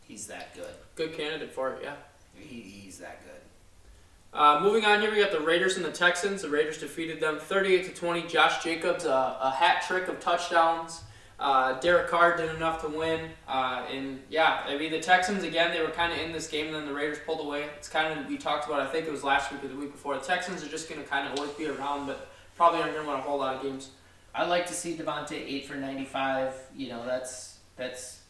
[0.06, 0.74] he's that good.
[0.94, 1.94] good candidate for it, yeah.
[2.34, 4.38] He, he's that good.
[4.38, 6.42] Uh, moving on here, we got the Raiders and the Texans.
[6.42, 8.22] The Raiders defeated them 38 to 20.
[8.28, 11.02] Josh Jacobs, uh, a hat trick of touchdowns.
[11.42, 13.30] Uh, Derek Carr did enough to win.
[13.48, 16.66] Uh, and yeah, I mean the Texans again, they were kind of in this game,
[16.66, 17.66] and then the Raiders pulled away.
[17.76, 18.80] It's kind of we talked about.
[18.80, 20.14] I think it was last week or the week before.
[20.14, 23.04] The Texans are just going to kind of always be around, but probably aren't going
[23.04, 23.90] to win a whole lot of games.
[24.34, 26.54] I like to see Davante eight for ninety five.
[26.76, 28.21] You know that's that's It's a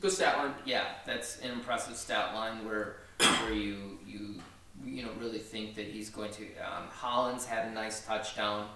[0.00, 0.54] good stat line.
[0.64, 4.40] yeah, that's an impressive stat line where where you you
[4.84, 6.42] you know really think that he's going to.
[6.58, 8.68] Um, Hollins had a nice touchdown,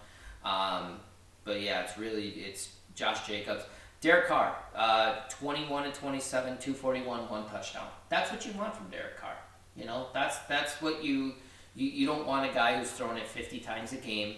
[0.45, 1.01] um,
[1.45, 3.65] but yeah, it's really it's Josh Jacobs,
[4.01, 7.89] Derek Carr, uh, twenty one and twenty seven, two forty one, one touchdown.
[8.09, 9.37] That's what you want from Derek Carr.
[9.77, 11.35] You know that's that's what you
[11.75, 14.37] you, you don't want a guy who's throwing it fifty times a game.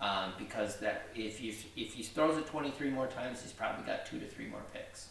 [0.00, 4.06] Um, because that if you if he throws it 23 more times, he's probably got
[4.06, 5.08] two to three more picks.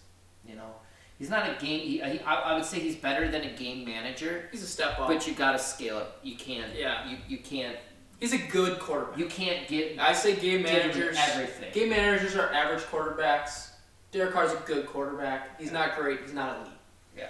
[0.47, 0.75] You know,
[1.19, 1.79] He's not a game.
[1.79, 4.99] He, he, I, I would say he's better than a game manager, He's a step
[4.99, 5.07] up.
[5.07, 6.07] but you got to scale it.
[6.21, 6.75] You can't.
[6.75, 7.09] Yeah.
[7.09, 7.75] You, you can't.
[8.19, 9.17] He's a good quarterback.
[9.17, 11.17] You can't get I say game managers.
[11.19, 11.71] everything.
[11.73, 13.69] Game managers are average quarterbacks.
[14.11, 15.59] Derek Carr's a good quarterback.
[15.59, 16.21] He's not great.
[16.21, 16.71] He's not elite.
[17.17, 17.27] Yeah.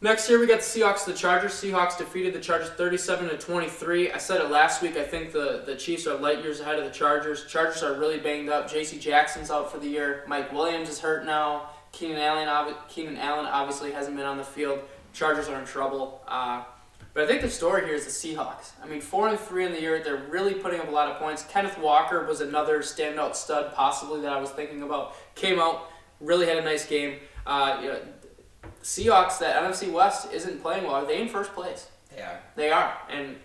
[0.00, 1.52] Next year we got the Seahawks, the Chargers.
[1.54, 4.12] Seahawks defeated the Chargers 37 to 23.
[4.12, 4.96] I said it last week.
[4.96, 7.46] I think the, the Chiefs are light years ahead of the Chargers.
[7.46, 8.70] Chargers are really banged up.
[8.70, 8.98] J.C.
[8.98, 10.22] Jackson's out for the year.
[10.28, 11.70] Mike Williams is hurt now.
[11.92, 14.80] Keenan Allen, Keenan Allen obviously hasn't been on the field.
[15.12, 16.22] Chargers are in trouble.
[16.28, 16.62] Uh,
[17.14, 18.72] but I think the story here is the Seahawks.
[18.82, 20.02] I mean, four and three in the year.
[20.02, 21.44] They're really putting up a lot of points.
[21.48, 25.16] Kenneth Walker was another standout stud, possibly that I was thinking about.
[25.34, 27.18] Came out, really had a nice game.
[27.46, 28.00] Uh, you know,
[28.82, 30.94] Seahawks, that NFC West isn't playing well.
[30.94, 31.88] Are they in first place?
[32.14, 32.40] They are.
[32.54, 33.36] They are, and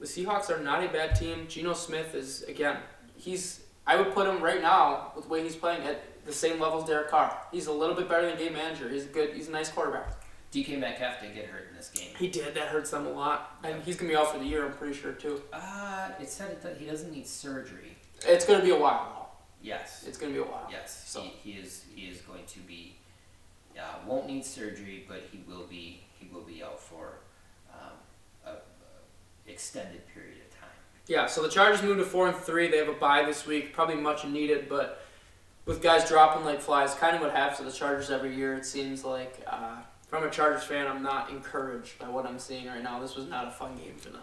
[0.00, 1.46] the Seahawks are not a bad team.
[1.48, 2.78] Geno Smith is again,
[3.16, 6.60] he's I would put him right now with the way he's playing at the same
[6.60, 7.36] level as Derek Carr.
[7.52, 8.88] He's a little bit better than game manager.
[8.88, 9.34] He's a good.
[9.34, 10.12] He's a nice quarterback.
[10.52, 12.10] DK Metcalf did get hurt in this game.
[12.16, 12.54] He did.
[12.54, 14.64] That hurts them a lot, and he's gonna be out for the year.
[14.64, 15.42] I'm pretty sure too.
[15.52, 17.96] Uh, it said that he doesn't need surgery.
[18.26, 19.36] It's gonna be a while.
[19.62, 20.04] Yes.
[20.06, 20.68] It's gonna be a while.
[20.70, 21.04] Yes.
[21.06, 21.84] So- He, he is.
[21.94, 22.96] He is going to be.
[23.76, 26.02] Uh, won't need surgery, but he will be.
[26.20, 27.14] He will be out for
[27.72, 27.90] um,
[28.46, 30.68] a, a extended period of time.
[31.08, 32.68] Yeah, so the Chargers moved to four and three.
[32.70, 35.03] They have a bye this week, probably much needed, but
[35.66, 38.54] with guys dropping like flies, kind of what happens to the Chargers every year.
[38.54, 39.76] It seems like uh,
[40.08, 43.00] from a Chargers fan, I'm not encouraged by what I'm seeing right now.
[43.00, 44.22] This was not a fun game for them.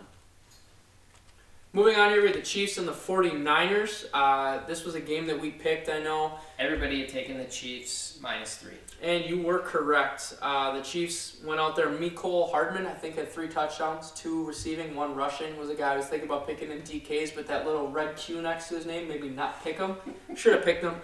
[1.74, 4.04] Moving on here with the Chiefs and the 49ers.
[4.14, 8.20] Uh, this was a game that we picked, I know, Everybody had taken the Chiefs
[8.22, 8.74] minus three.
[9.02, 10.36] and you were correct.
[10.42, 11.88] Uh, the Chiefs went out there.
[11.88, 15.58] Mecole Hardman, I think, had three touchdowns, two receiving, one rushing.
[15.58, 18.42] Was a guy I was thinking about picking in DKs, but that little red Q
[18.42, 19.96] next to his name made me not pick him.
[20.36, 20.96] Should have picked him.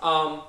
[0.00, 0.42] Um,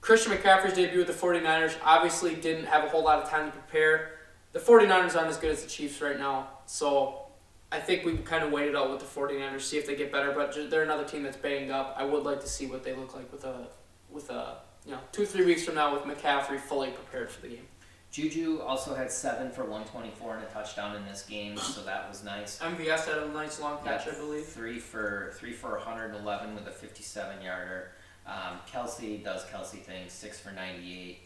[0.00, 3.56] Christian McCaffrey's debut with the 49ers obviously didn't have a whole lot of time to
[3.56, 4.18] prepare.
[4.52, 7.24] The 49ers aren't as good as the Chiefs right now, so
[7.72, 10.32] I think we kind of waited out with the 49ers, see if they get better.
[10.32, 11.96] But they're another team that's banged up.
[11.98, 13.66] I would like to see what they look like with a
[14.10, 17.48] with a you know two three weeks from now with McCaffrey fully prepared for the
[17.48, 17.66] game.
[18.12, 22.22] Juju also had seven for 124 and a touchdown in this game, so that was
[22.22, 22.60] nice.
[22.60, 24.44] MVS had a nice long catch, I believe.
[24.46, 27.90] Three for three for 111 with a 57 yarder.
[28.26, 31.20] Um, Kelce does Kelce things, six for 98.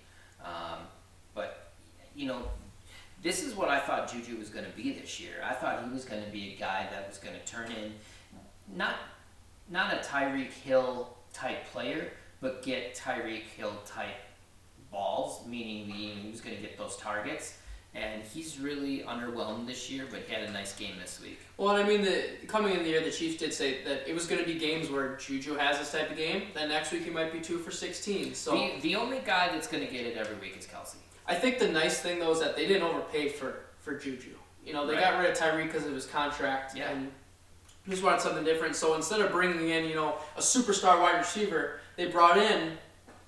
[0.45, 0.81] Um,
[1.35, 1.71] but
[2.15, 2.43] you know,
[3.23, 5.43] this is what I thought Juju was going to be this year.
[5.45, 7.95] I thought he was going to be a guy that was going to turn in,
[8.75, 8.97] not
[9.71, 14.17] not a Tyreek Hill type player, but get Tyreek Hill type
[14.91, 17.59] balls, meaning he he was going to get those targets.
[17.95, 21.41] And he's really underwhelmed this year, but he had a nice game this week.
[21.57, 24.15] Well, and I mean, the coming in the year, the Chiefs did say that it
[24.15, 26.43] was going to be games where Juju has this type of game.
[26.55, 28.35] Then next week he might be two for 16.
[28.35, 30.97] So The, the only guy that's going to get it every week is Kelce.
[31.27, 34.31] I think the nice thing though is that they didn't overpay for for Juju.
[34.65, 35.03] You know, they Right.
[35.03, 36.91] got rid of Tyreek because of his contract, Yeah.
[36.91, 37.11] and
[37.89, 38.77] just wanted something different.
[38.77, 42.77] So instead of bringing in, you know, a superstar wide receiver, they brought in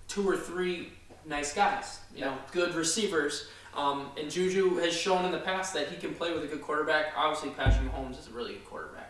[0.06, 0.92] two or three
[1.24, 3.48] nice guys, you know, good receivers.
[3.76, 6.62] Um, and Juju has shown in the past that he can play with a good
[6.62, 7.12] quarterback.
[7.16, 9.06] Obviously, Patrick Mahomes is a really good quarterback.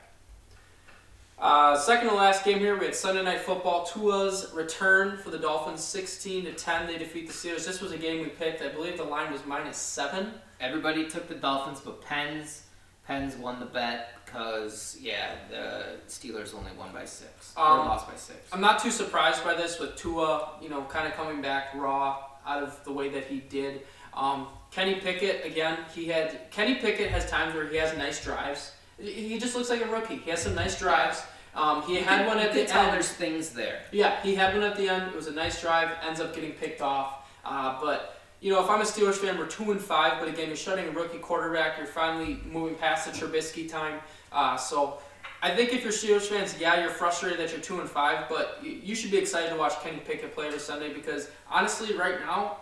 [1.39, 3.87] Uh, second to last game here, we had Sunday Night Football.
[3.87, 6.87] Tua's return for the Dolphins, 16 to 10.
[6.87, 7.65] They defeat the Steelers.
[7.65, 8.61] This was a game we picked.
[8.61, 10.33] I believe the line was minus seven.
[10.61, 12.65] Everybody took the Dolphins, but Pens,
[13.07, 18.07] Pens won the bet because yeah, the Steelers only won by six or Um, lost
[18.07, 18.39] by six.
[18.53, 22.23] I'm not too surprised by this with Tua, you know, kind of coming back raw
[22.47, 23.87] out of the way that he did.
[24.15, 28.73] Um, Kenny Pickett, again, he had Kenny Pickett has times where he has nice drives.
[28.99, 30.17] He just looks like a rookie.
[30.17, 31.23] He has some nice drives.
[31.55, 32.93] Um, he had one at the end.
[32.93, 33.81] there's things there.
[33.93, 35.09] Yeah, he had one at the end.
[35.09, 35.91] It was a nice drive.
[36.07, 37.29] Ends up getting picked off.
[37.45, 40.21] Uh, but you know, if I'm a Steelers fan, we're two and five.
[40.21, 41.79] But again, you're shutting a rookie quarterback.
[41.79, 44.01] You're finally moving past the Trubisky time.
[44.31, 44.99] Uh, so
[45.43, 48.29] I think if you're Steelers fans, yeah, you're frustrated that you're two and five.
[48.29, 51.97] But you, you should be excited to watch Kenny Pickett play every Sunday because honestly,
[51.97, 52.59] right now,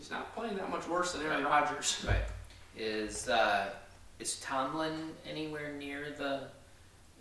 [0.00, 2.02] he's not playing that much worse than Aaron Rodgers.
[2.08, 2.24] Right.
[2.76, 3.70] Is uh,
[4.18, 6.44] is Tomlin anywhere near the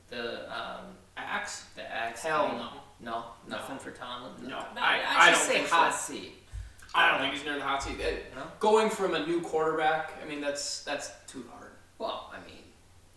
[0.09, 0.85] the um,
[1.17, 1.65] Axe?
[1.75, 2.23] the axe?
[2.23, 2.57] Hell thing?
[2.57, 2.69] no.
[3.01, 4.31] No, nothing for Tomlin.
[4.49, 4.57] No.
[4.77, 5.75] I, I- I just don't say think so.
[5.75, 6.33] hot seat.
[6.93, 7.95] I don't think he's near the hot seat.
[8.01, 8.43] Uh, No?
[8.59, 11.71] Going from a new quarterback, I mean, that's that's too hard.
[11.97, 12.55] Well, I mean,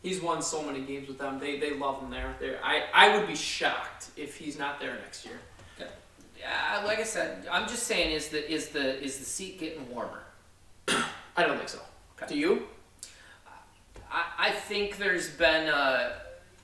[0.03, 1.39] He's won so many games with them.
[1.39, 2.35] They they love him there.
[2.41, 5.39] There, I I would be shocked if he's not there next year.
[6.43, 9.89] Yeah, like I said, I'm just saying, is the is the is the seat getting
[9.89, 10.23] warmer?
[10.89, 11.79] I don't think so.
[12.17, 12.35] Okay.
[12.35, 12.63] Do you?
[14.11, 16.19] I, I think there's been a,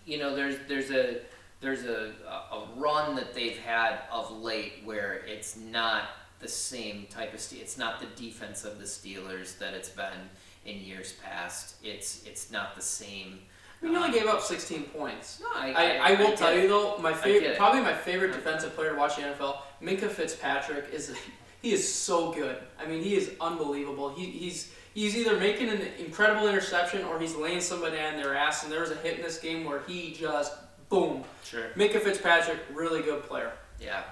[0.05, 1.21] you know, there's there's a
[1.61, 6.11] there's a, a a run that they've had of late where it's not
[6.41, 7.61] the same type of steel.
[7.61, 10.29] It's not the defense of the Steelers that it's been
[10.65, 11.77] in years past.
[11.83, 13.41] It's it's not the same.
[13.83, 15.41] I he only gave up 16 points.
[15.41, 16.63] No, I, I, I will get tell it.
[16.63, 20.93] you though, my favorite, probably my favorite defensive player to watch the NFL, Minkah Fitzpatrick
[20.93, 21.15] is.
[21.61, 22.57] He is so good.
[22.81, 24.11] I mean, he is unbelievable.
[24.11, 28.63] He, he's he's either making an incredible interception or he's laying somebody on their ass.
[28.63, 30.53] And there was a hit in this game where he just
[30.89, 31.25] boom.
[31.45, 31.65] Sure.
[31.77, 33.53] Minkah Fitzpatrick, really good player.
[33.81, 34.05] Yeah.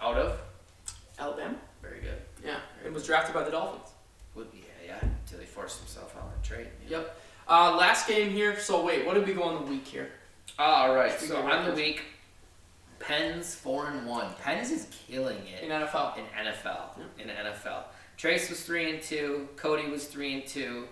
[0.00, 0.40] Out of.
[1.18, 1.56] Alabama.
[1.82, 2.18] Very good.
[2.44, 3.90] Yeah, and was drafted by the Dolphins.
[4.34, 5.08] Would be yeah, yeah.
[5.24, 6.68] Until he forced himself out of trade.
[6.88, 6.98] Yeah.
[6.98, 7.17] Yep.
[7.48, 8.58] Uh, last game here.
[8.58, 10.10] So wait, what did we go on the week here?
[10.58, 11.18] All right.
[11.20, 12.02] We So go on the week,
[12.98, 14.26] Pens four and one.
[14.42, 15.62] Pens is killing it.
[15.62, 16.18] In NFL.
[16.18, 16.98] in NFL.
[17.18, 17.84] In NFL.
[18.16, 19.48] Trace was three and two.
[19.56, 20.88] Cody was three and two.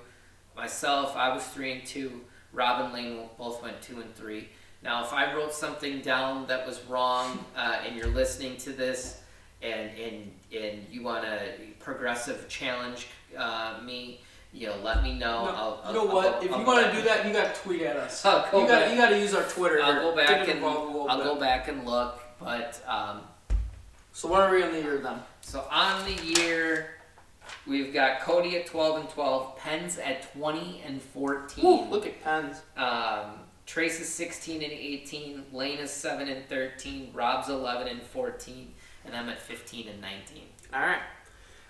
[0.57, 2.23] Myself, I was three and two.
[2.53, 4.49] Robin Lane both went two and three.
[4.83, 9.21] Now, if I wrote something down that was wrong, uh, and you're listening to this,
[9.61, 11.39] and and and you want to
[11.81, 14.21] progressive challenge uh, me,
[14.57, 15.45] you know, let me know.
[15.45, 16.43] No, I'll, I'll, you know I'll what?
[16.43, 18.25] if you want to do that, you got to tweet at us.
[18.25, 19.81] I'll go you got you got to use our Twitter.
[19.83, 21.25] I'll go back and I'll bit.
[21.25, 22.21] go back and look.
[22.41, 23.21] But um,
[24.13, 25.19] So what are we on the year then?
[25.43, 26.97] So on the year,
[27.67, 31.65] we've got Cody at 12 and 12, Pens at 20 and 14.
[31.65, 32.63] Ooh, look at pens.
[32.77, 38.73] Um, Trace is 16 and 18, Lane is 7 and 13, Rob's 11 and 14,
[39.05, 40.43] and I'm at 15 and 19.
[40.73, 41.01] All right.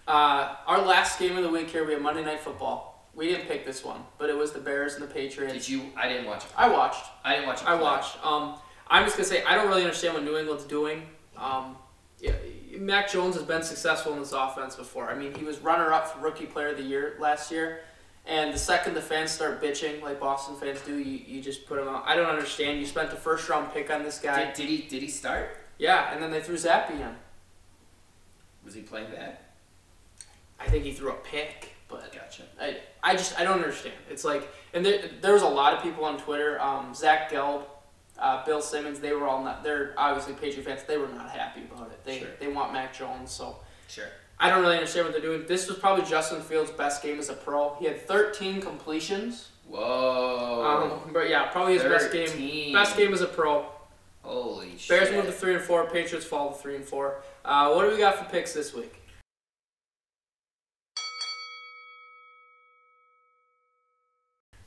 [0.06, 3.04] Uh, our last game of the week here, we have Monday Night Football.
[3.14, 5.54] We didn't pick this one, but it was the Bears and the Patriots.
[5.54, 5.82] Did you?
[5.96, 6.50] I didn't watch it.
[6.56, 7.04] I watched.
[7.24, 7.68] I didn't watch it.
[7.68, 8.24] I watched.
[8.24, 8.56] Um,
[8.88, 11.02] I'm just gonna say I don't really understand what New England's doing.
[11.36, 11.76] Um,
[12.20, 12.32] yeah,
[12.78, 15.08] Mac Jones has been successful in this offense before.
[15.10, 17.80] I mean, he was runner-up for Rookie Player of the Year last year.
[18.28, 21.78] And the second the fans start bitching, like Boston fans do, you, you just put
[21.78, 22.02] him out.
[22.06, 22.80] I don't understand.
[22.80, 24.46] You spent a first-round pick on this guy.
[24.46, 24.78] Did, did he?
[24.82, 25.56] Did he start?
[25.78, 27.14] Yeah, and then they threw Zappe in.
[28.64, 29.38] Was he playing bad?
[30.60, 32.42] I think he threw a pick, but Gotcha.
[32.60, 33.94] I, I just I don't understand.
[34.10, 36.60] It's like, and there there was a lot of people on Twitter.
[36.60, 37.62] Um, Zach Gelb,
[38.18, 39.62] uh, Bill Simmons, they were all not.
[39.62, 40.82] They're obviously Patriot fans.
[40.84, 42.04] They were not happy about it.
[42.04, 42.28] They Sure.
[42.40, 43.30] they want Mac Jones.
[43.30, 43.58] So
[43.88, 44.06] Sure.
[44.38, 45.46] I don't really understand what they're doing.
[45.46, 47.74] This was probably Justin Fields' best game as a pro.
[47.78, 49.48] He had 13 completions.
[49.66, 51.00] Whoa.
[51.06, 52.72] Um, but yeah, probably his best game.
[52.72, 53.66] Best game as a pro.
[54.22, 54.88] Holy shit.
[54.88, 55.86] Bears move to three and four.
[55.88, 57.22] Patriots fall to three and four.
[57.44, 59.00] Uh, what do we got for picks this week?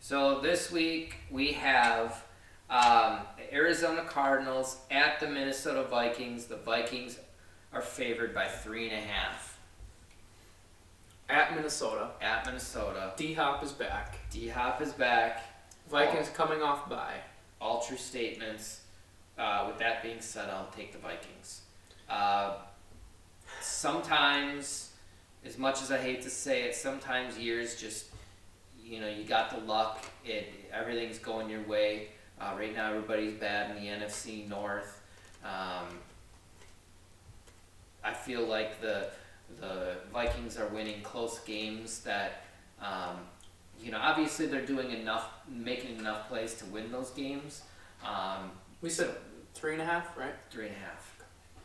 [0.09, 2.23] So this week we have
[2.67, 6.45] um, the Arizona Cardinals at the Minnesota Vikings.
[6.45, 7.19] The Vikings
[7.71, 9.59] are favored by three and a half
[11.29, 13.13] At Minnesota, at Minnesota.
[13.17, 14.17] D Hop is back.
[14.31, 15.43] D Hop is back.
[15.91, 17.13] Vikings coming off by.
[17.61, 18.81] All true statements.
[19.37, 21.61] Uh, with that being said, I'll take the Vikings.
[22.09, 22.55] Uh,
[23.61, 24.89] sometimes,
[25.45, 28.05] as much as I hate to say it, sometimes years just,
[28.89, 30.03] you know, you got the luck.
[30.25, 32.09] It everything's going your way.
[32.41, 35.01] Uh, right now, everybody's bad in the NFC North.
[35.43, 35.87] Um,
[38.03, 39.09] I feel like the
[39.59, 42.43] the Vikings are winning close games that,
[42.81, 43.17] um,
[43.81, 47.63] you know, obviously they're doing enough, making enough plays to win those games.
[48.03, 49.09] Um, We said
[49.53, 50.35] three and a half, right?
[50.49, 51.17] Three and a half.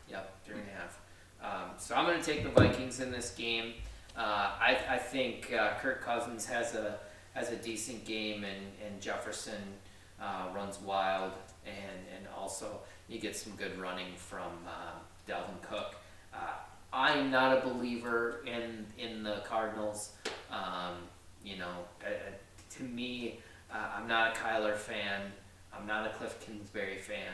[0.09, 0.99] Yep, three and a half.
[1.41, 3.73] Um, so I'm going to take the Vikings in this game.
[4.17, 6.97] Uh, I, I think uh, Kirk Cousins has a
[7.35, 9.61] has a decent game, and and Jefferson
[10.19, 11.33] uh, runs wild,
[11.65, 14.93] and and also you get some good running from uh,
[15.29, 15.95] Dalvin Cook.
[16.33, 16.37] Uh,
[16.91, 20.13] I'm not a believer in in the Cardinals.
[20.49, 20.95] Um,
[21.43, 21.85] you know,
[22.77, 23.39] to me,
[23.71, 25.21] uh, I'm not a Kyler fan.
[25.77, 27.33] I'm not a Cliff Kingsbury fan.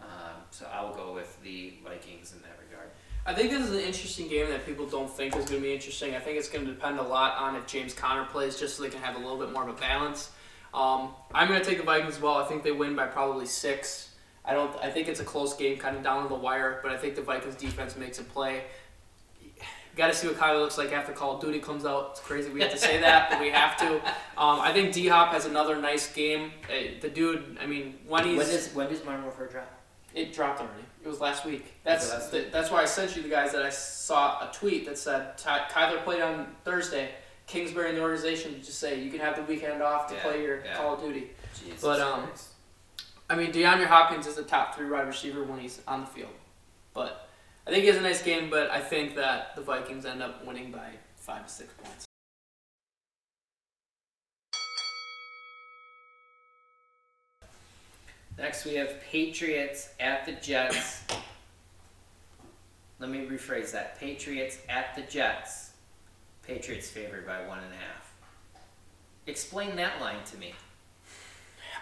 [0.00, 2.90] Um, so I will go with the Vikings in that regard.
[3.24, 5.72] I think this is an interesting game that people don't think is going to be
[5.72, 6.14] interesting.
[6.16, 8.82] I think it's going to depend a lot on if James Conner plays, just so
[8.82, 10.30] they can have a little bit more of a balance.
[10.74, 12.34] Um, I'm going to take the Vikings as well.
[12.34, 14.10] I think they win by probably six.
[14.44, 14.74] I don't.
[14.82, 17.14] I think it's a close game, kind of down to the wire, but I think
[17.14, 18.64] the Vikings defense makes a play.
[19.94, 22.12] Got to see what Kyler looks like after Call of Duty comes out.
[22.12, 23.96] It's crazy we have to say that, but we have to.
[24.36, 26.50] Um, I think D Hop has another nice game.
[26.68, 29.70] Uh, the dude, I mean, when he's When does when does Modern Warfare drop?
[30.14, 30.82] it dropped already.
[31.04, 31.64] It was last week.
[31.84, 34.86] That's last the, that's why I sent you the guys that I saw a tweet
[34.86, 37.10] that said Ty, Kyler played on Thursday.
[37.48, 40.42] Kingsbury and the organization just say you can have the weekend off to Yeah, play
[40.42, 40.76] your yeah.
[40.76, 41.30] Call of Duty.
[41.58, 42.48] Jesus But, um, Christ.
[43.28, 46.30] I mean, DeAndre Hopkins is a top three wide receiver when he's on the field.
[46.94, 47.28] But
[47.66, 48.48] I think he has a nice game.
[48.48, 52.04] But I think that the Vikings end up winning by five to six points.
[58.42, 61.04] Next, we have Patriots at the Jets.
[62.98, 64.00] Let me rephrase that.
[64.00, 65.70] Patriots at the Jets.
[66.44, 68.12] Patriots favored by one and a half.
[69.28, 70.54] Explain that line to me.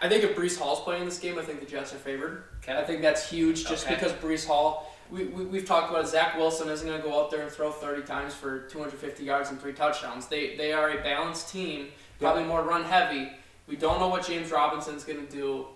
[0.02, 2.44] I think if Breece Hall's playing this game, I think the Jets are favored.
[2.62, 2.76] Okay.
[2.76, 3.94] I think that's huge just Okay.
[3.94, 7.18] because Breece Hall, we, we, we've talked about it, Zach Wilson isn't going to go
[7.18, 10.26] out there and throw 30 times for 250 yards and three touchdowns.
[10.26, 11.88] They, they are a balanced team,
[12.18, 13.30] probably more run heavy.
[13.66, 15.66] We don't know what James Robinson's going to do.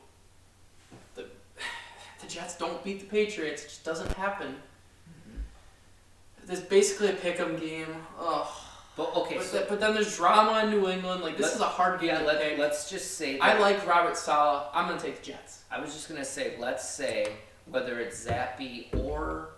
[2.20, 3.64] The, Jets don't beat the Patriots.
[3.64, 4.56] It just doesn't happen.
[6.46, 7.96] There's basically a pick 'em game.
[8.18, 8.46] Ugh.
[8.96, 11.22] But okay, but, so but then there's drama in New England.
[11.22, 12.58] Like, this is a hard game yeah, to let, pick.
[12.58, 13.42] let's just say that.
[13.42, 14.66] I like Robert Saleh.
[14.72, 15.64] I'm going to take the Jets.
[15.70, 17.32] I was just gonna say, let's say
[17.66, 19.48] whether it's Zappe or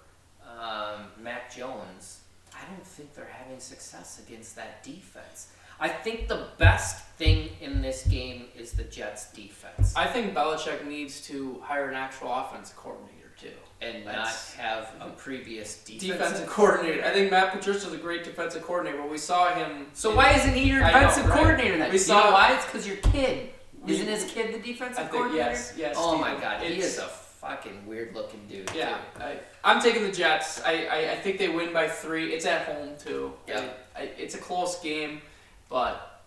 [0.42, 2.20] um, Mac Jones,
[2.54, 5.48] I don't think they're having success against that defense.
[5.78, 10.86] I think the best thing in this game is the Jets' defense, I think Belichick
[10.86, 13.50] needs to hire an actual offense coordinator too.
[13.82, 16.08] and that's- not have a previous defensive.
[16.18, 17.04] Defensive coordinator.
[17.04, 19.86] I think Matt Patricia's a great defensive coordinator, but we saw him.
[19.92, 21.38] So why isn't he your I know, defensive right?
[21.38, 21.88] coordinator then?
[21.88, 22.54] We you saw- know why?
[22.54, 23.50] It's because your kid.
[23.82, 25.50] We- Isn't his kid the I defensive think coordinator?
[25.50, 25.94] yes, yes.
[25.98, 28.70] Oh my god, he is a fucking weird looking dude.
[28.74, 29.22] Yeah, too.
[29.22, 30.60] I, I'm taking the Jets.
[30.64, 32.32] I, I, I think they win by three.
[32.32, 33.32] It's at home too.
[33.46, 33.62] Yeah.
[33.96, 35.20] It's a close game,
[35.68, 36.22] but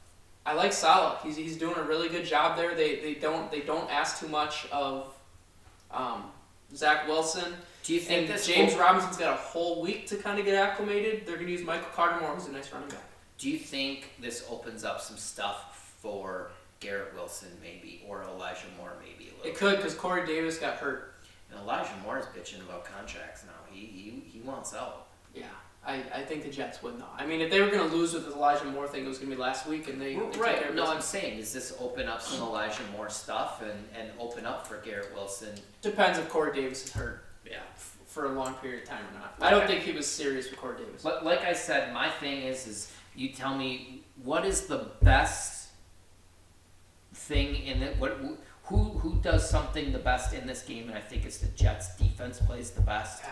[0.46, 1.20] I like Saleh.
[1.24, 2.76] He's, he's doing a really good job there.
[2.76, 5.14] They, they don't they don't ask too much of
[5.92, 6.32] um,
[6.76, 7.54] Zach Wilson.
[7.84, 10.56] Do you think And James whole- Robinson's got a whole week to kind of get
[10.56, 11.26] acclimated.
[11.26, 13.04] They're going to use Michael Carter more, who's a nice running back.
[13.38, 18.94] Do you think this opens up some stuff for Garrett Wilson maybe, or Elijah Moore
[19.02, 19.50] maybe a little?
[19.52, 21.14] It could because Corey Davis got hurt.
[21.52, 23.54] And Elijah Moore is bitching about contracts now.
[23.72, 25.08] He he, he wants out.
[25.34, 25.46] Yeah,
[25.86, 27.16] I, I think the Jets would not.
[27.18, 29.18] I mean, if they were going to lose with this Elijah Moore thing, it was
[29.18, 30.76] going to be last week, and they, they right.
[30.76, 34.68] No, I'm saying does this open up some Elijah Moore stuff and, and open up
[34.68, 35.56] for Garrett Wilson?
[35.82, 37.60] depends if Corey Davis is hurt Yeah.
[37.76, 39.36] f- for a long period of time or not.
[39.40, 41.02] I don't think he was serious with Corey Davis.
[41.02, 45.70] But like I said, my thing is is you tell me what is the best
[47.14, 47.98] thing in it.
[48.00, 48.20] What
[48.64, 50.90] who who does something the best in this game?
[50.90, 53.24] And I think it's the Jets defense plays the best.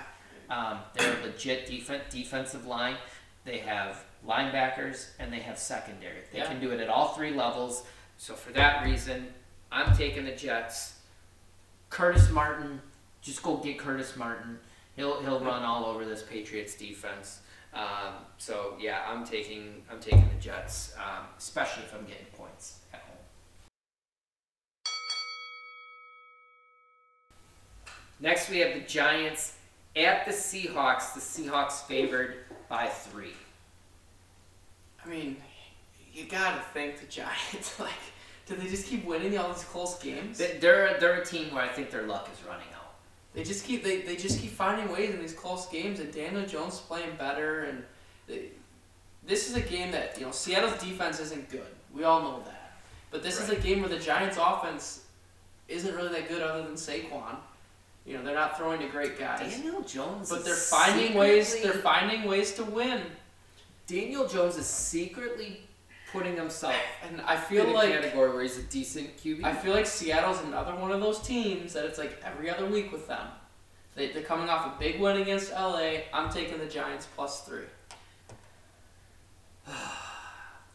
[0.49, 2.97] Um, they're a legit defense defensive line.
[3.45, 6.21] They have linebackers and they have secondary.
[6.31, 6.47] They Yeah.
[6.47, 7.85] can do it at all three levels.
[8.17, 9.33] So for that reason,
[9.71, 10.99] I'm taking the Jets.
[11.89, 12.81] Curtis Martin,
[13.21, 14.59] just go get Curtis Martin.
[14.95, 17.41] He'll he'll run all over this Patriots defense.
[17.73, 22.79] Um, so yeah, I'm taking I'm taking the Jets, um, especially if I'm getting points
[22.93, 23.17] at home.
[28.19, 29.56] Next, we have the Giants
[29.97, 31.13] at the Seahawks.
[31.13, 32.35] The Seahawks favored
[32.69, 33.33] by three.
[35.03, 35.37] I mean,
[36.13, 37.79] you gotta think the Giants.
[37.79, 37.91] Like,
[38.45, 40.37] do they just keep winning all these close games?
[40.37, 42.93] They- They're they're a team where I think their luck is running out.
[43.33, 46.45] They just keep they, they just keep finding ways in these close games, and Daniel
[46.45, 47.65] Jones is playing better.
[47.65, 47.83] And
[48.27, 48.45] they,
[49.25, 51.67] this is a game that you know Seattle's defense isn't good.
[51.93, 52.73] We all know that.
[53.11, 55.05] But this is a game where the Giants' offense
[55.67, 57.35] isn't really that good other than Saquon.
[58.07, 59.41] You know, they're not throwing to great guys.
[59.41, 61.61] Daniel Jones, But they're finding ways.
[61.61, 63.01] They're finding ways to win,
[63.85, 65.61] Daniel Jones is secretly
[66.13, 69.43] putting himself and I in feel a like category where he's a decent QB.
[69.43, 72.93] I feel like Seattle's another one of those teams that it's like every other week
[72.93, 73.27] with them.
[73.95, 76.03] They, they're coming off a big win against LA.
[76.13, 77.63] I'm taking the Giants plus three.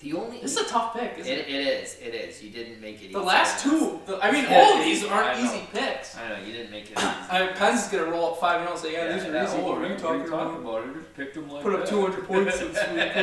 [0.03, 1.49] the only This is a tough pick, it, isn't it?
[1.49, 3.13] it is it is you didn't make it.
[3.13, 3.27] The easy.
[3.27, 6.17] last two, the, I mean, Yeah, all of these aren't easy picks.
[6.17, 6.99] I know you didn't make it.
[6.99, 7.07] Easy.
[7.31, 9.57] I mean, Penn's gonna roll up five and I'll say, yeah, these are easy.
[9.59, 10.61] oh, What are you talking about?
[10.61, 10.85] about?
[10.89, 13.17] I just picked them like Put up 200 points this week.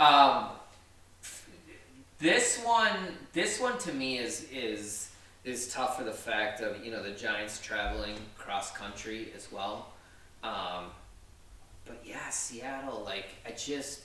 [0.00, 0.04] Ooh.
[0.04, 0.48] Um,
[2.18, 2.96] this one,
[3.32, 5.10] this one to me is is
[5.44, 9.92] is tough for the fact of you know the Giants traveling cross country as well.
[10.42, 10.86] Um,
[11.86, 14.02] but yeah, Seattle, like I just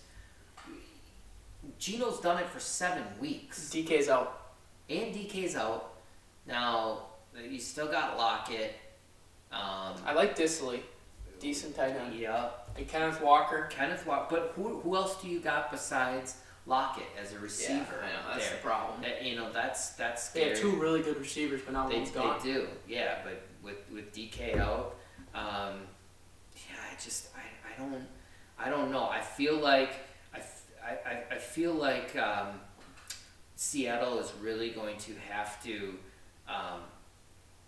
[1.80, 4.41] Gino's done it for seven weeks, DK's out.
[4.89, 5.93] and DK's out.
[6.47, 6.99] Now
[7.49, 8.74] you still got Lockett.
[9.51, 10.82] Um, I like Dissly.
[11.39, 12.16] Decent tight end.
[12.16, 13.68] yeah, And Kenneth Walker.
[13.70, 14.28] Kenneth Walker.
[14.30, 17.76] But who who else do you got besides Lockett as a receiver?
[18.01, 18.57] Yeah, I know, that's there?
[18.57, 19.01] the problem.
[19.01, 22.11] That, you know, that's that's They have two really good receivers, but now They, one's
[22.11, 22.39] gone.
[22.41, 23.20] they do, yeah.
[23.24, 24.95] But with with DK out,
[25.36, 25.82] um,
[26.55, 27.41] yeah, I just I,
[27.74, 28.07] I don't
[28.57, 29.09] I don't know.
[29.09, 29.91] I feel like
[30.86, 32.60] I, I, feel like um,
[33.56, 35.96] Seattle is really going to have to
[36.48, 36.82] um,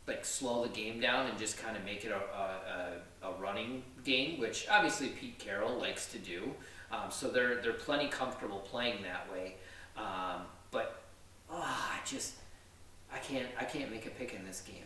[0.07, 3.41] like slow the game down and just kind of make it a, a, a, a
[3.41, 6.53] running game, which obviously Pete Carroll likes to do.
[6.91, 9.55] Um, so they're they're plenty comfortable playing that way.
[9.97, 10.41] Um,
[10.71, 11.03] but
[11.49, 12.35] oh, I just
[13.11, 14.85] I can't I can't make a pick in this game.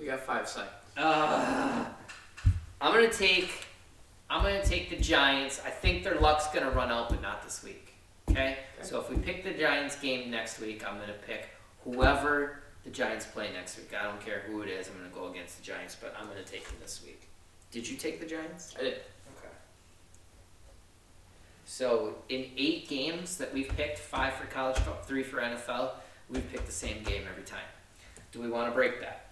[0.00, 0.72] You got five seconds.
[0.96, 1.84] Uh,
[2.80, 3.66] I'm gonna take
[4.32, 5.60] I'm gonna take the Giants.
[5.62, 7.92] I think their luck's gonna run out, but not this week.
[8.30, 8.52] Okay?
[8.52, 8.58] Okay.
[8.80, 11.50] So if we pick the Giants game next week, I'm gonna pick
[11.84, 13.92] whoever the Giants play next week.
[13.94, 14.88] I don't care who it is.
[14.88, 17.28] I'm gonna go against the Giants, but I'm gonna take them this week.
[17.72, 18.74] Did you take the Giants?
[18.78, 18.94] I did.
[19.36, 19.54] Okay.
[21.66, 25.90] So in eight games that we've picked, five for college, three for NFL,
[26.30, 27.68] we've picked the same game every time.
[28.32, 29.26] Do we want to break that?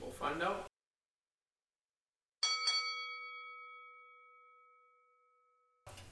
[0.00, 0.66] We'll find out.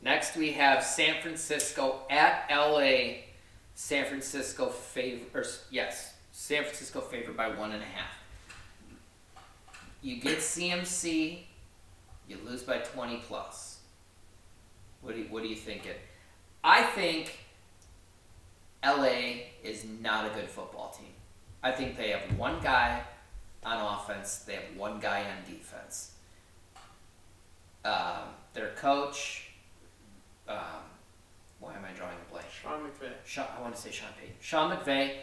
[0.02, 3.22] Next, we have San Francisco at LA.
[3.74, 8.18] San Francisco favor, or yes, San Francisco favored by one and a half.
[10.02, 11.38] You get CMC,
[12.28, 13.78] you lose by twenty plus.
[15.00, 15.92] What do you, what are you thinking?
[16.62, 17.38] I think
[18.84, 21.12] LA is not a good football team.
[21.62, 23.02] I think they have one guy
[23.64, 24.38] on offense.
[24.38, 26.12] They have one guy on defense.
[27.84, 29.51] Um, their coach
[30.48, 30.56] um,
[31.60, 32.46] why am I drawing a blank?
[32.50, 33.12] Sean McVay.
[33.24, 34.34] Sean, I want to say Sean Payton.
[34.40, 35.16] Sean McVay.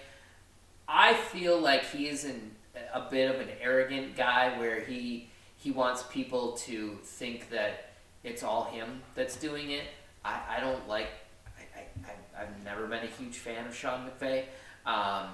[0.88, 2.55] I feel like he is an,
[2.93, 7.91] a bit of an arrogant guy where he he wants people to think that
[8.24, 9.84] it's all him that's doing it.
[10.24, 11.09] I, I don't like.
[11.76, 14.43] I, I, I've never been a huge fan of Sean McVay.
[14.86, 15.28] Um,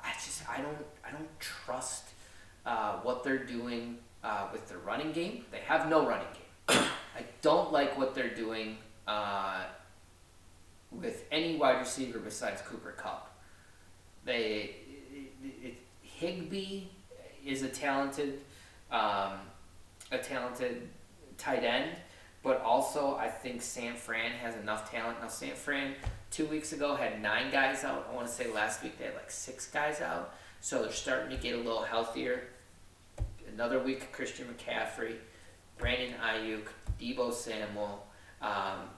[0.00, 2.04] I just I don't I don't trust
[2.66, 5.44] uh, what they're doing uh, with their running game.
[5.50, 6.26] They have no running
[6.68, 6.82] game.
[7.22, 9.62] I don't like what they're doing uh,
[10.90, 13.32] with any wide receiver besides Cooper Kupp.
[14.24, 14.76] They
[15.12, 16.84] it, it, Higbee
[17.46, 18.40] is a talented
[18.90, 19.34] um,
[20.10, 20.88] a talented
[21.38, 21.92] tight end,
[22.42, 25.20] but also I think San Fran has enough talent.
[25.20, 25.94] Now San Fran
[26.30, 28.08] two weeks ago had nine guys out.
[28.10, 30.34] I want to say last week they had like six guys out.
[30.60, 32.48] So they're starting to get a little healthier.
[33.52, 35.16] Another week Christian McCaffrey,
[35.82, 36.68] Brandon Aiyuk,
[37.00, 38.06] Deebo Samuel.
[38.40, 38.88] Um,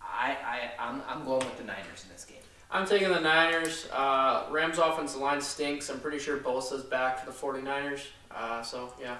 [0.00, 2.38] I, I, I'm, I'm going with the Niners in this game.
[2.70, 3.88] I'm taking the Niners.
[3.92, 5.90] Uh, Rams offensive line stinks.
[5.90, 8.02] I'm pretty sure Bosa's back for the 49ers.
[8.30, 9.16] Uh, so, yeah.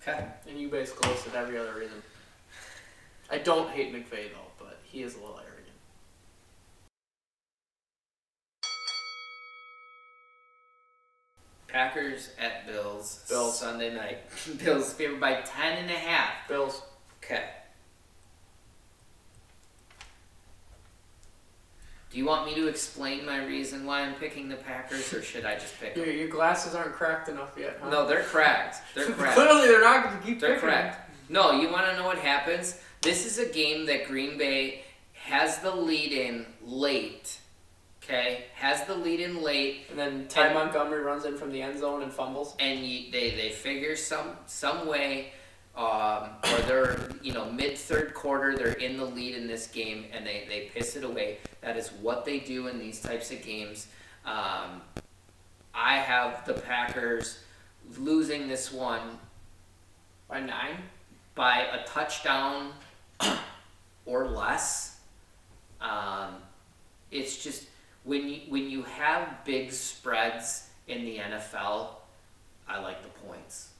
[0.00, 0.24] Okay.
[0.48, 2.02] And you basically listed every other reason.
[3.30, 5.55] I don't hate McVay, though, but he is a little arrogant.
[11.76, 13.22] Packers at Bills.
[13.28, 13.58] Bills.
[13.58, 14.20] Sunday night.
[14.64, 16.48] Bills favored by ten and a half.
[16.48, 16.80] Bills.
[17.22, 17.44] Okay.
[22.10, 25.44] Do you want me to explain my reason why I'm picking the Packers, or should
[25.44, 26.16] I just pick Your, them?
[26.16, 27.90] your glasses aren't cracked enough yet, huh?
[27.90, 28.78] No, they're cracked.
[28.94, 29.34] They're cracked.
[29.34, 30.68] Clearly, they're not going to keep They're picking.
[30.70, 31.10] correct.
[31.28, 32.80] No, you want to know what happens?
[33.02, 37.38] This is a game that Green Bay has the lead in late.
[38.08, 41.60] Okay, has the lead in late, And then Ty And- Montgomery runs in from the
[41.60, 42.54] end zone and fumbles.
[42.60, 45.32] and you, they they figure some some way,
[45.76, 50.06] um, or they're you know mid third quarter they're in the lead in this game
[50.12, 51.38] and they they piss it away.
[51.62, 53.88] That is what they do in these types of games.
[54.24, 54.82] Um,
[55.74, 57.40] I have the Packers
[57.98, 59.18] losing this one
[60.28, 60.76] By nine.
[61.34, 62.72] by a touchdown
[64.06, 65.00] or less.
[65.80, 66.36] Um,
[67.10, 67.66] it's just
[68.06, 71.88] when you when you have big spreads in the NFL,
[72.66, 73.70] I like the points.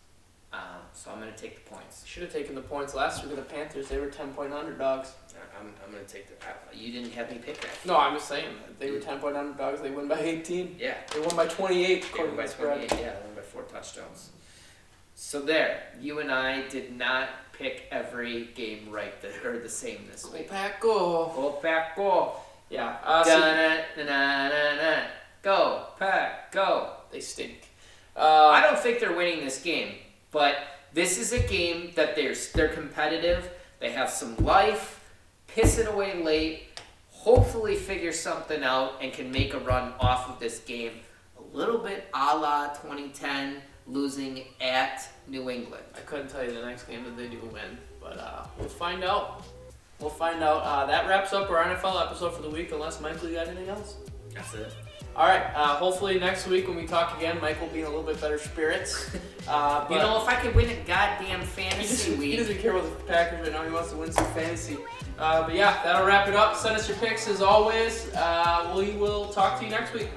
[0.52, 0.60] Um,
[0.92, 2.04] so I'm going to take the points.
[2.06, 3.88] Should have taken the points last week with the Panthers.
[3.88, 5.12] They were ten point underdogs.
[5.58, 6.76] I'm, I'm going to take the.
[6.76, 7.70] You didn't have me pick that.
[7.86, 8.48] No, I'm just saying
[8.78, 9.80] they were ten point underdogs.
[9.80, 10.76] They won by eighteen.
[10.78, 10.94] Yeah.
[11.12, 12.06] They won by twenty eight.
[12.14, 14.30] They won by 28, yeah, they won by four touchdowns.
[15.14, 20.06] So there, you and I did not pick every game right that or the same
[20.10, 20.50] this Go week.
[20.50, 21.32] Pack, go.
[21.34, 22.36] Go pack, go!
[22.70, 22.96] Yeah.
[23.04, 23.30] Uh, so.
[25.42, 26.92] Go pack, go!
[27.12, 27.68] they stink.
[28.16, 29.94] I Uh, don't think they're winning this game,
[30.32, 30.56] but
[30.92, 33.48] this is a game that they're they're competitive.
[33.78, 35.00] They have some life.
[35.46, 36.64] Piss it away late.
[37.12, 40.92] Hopefully, figure something out and can make a run off of this game.
[41.38, 45.84] A little bit a la 2010, losing at New England.
[45.96, 49.04] I couldn't tell you the next game that they do win, but uh, we'll find
[49.04, 49.42] out.
[50.00, 50.62] We'll find out.
[50.62, 53.68] Uh, that wraps up our NFL episode for the week, unless Michael, you got anything
[53.68, 53.96] else?
[54.34, 54.74] That's it.
[55.16, 55.44] All right.
[55.54, 58.20] Uh, hopefully next week when we talk again, Mike will be in a little bit
[58.20, 59.10] better spirits.
[59.48, 62.58] Uh, but You know, if I could win a goddamn he fantasy doesn't, he doesn't
[62.58, 63.62] care about the Packers right now.
[63.62, 64.76] He wants to win some fantasy.
[65.20, 66.56] Uh, but yeah, that'll wrap it up.
[66.56, 68.12] Send us your picks as always.
[68.12, 70.08] Uh, we will talk to you next week.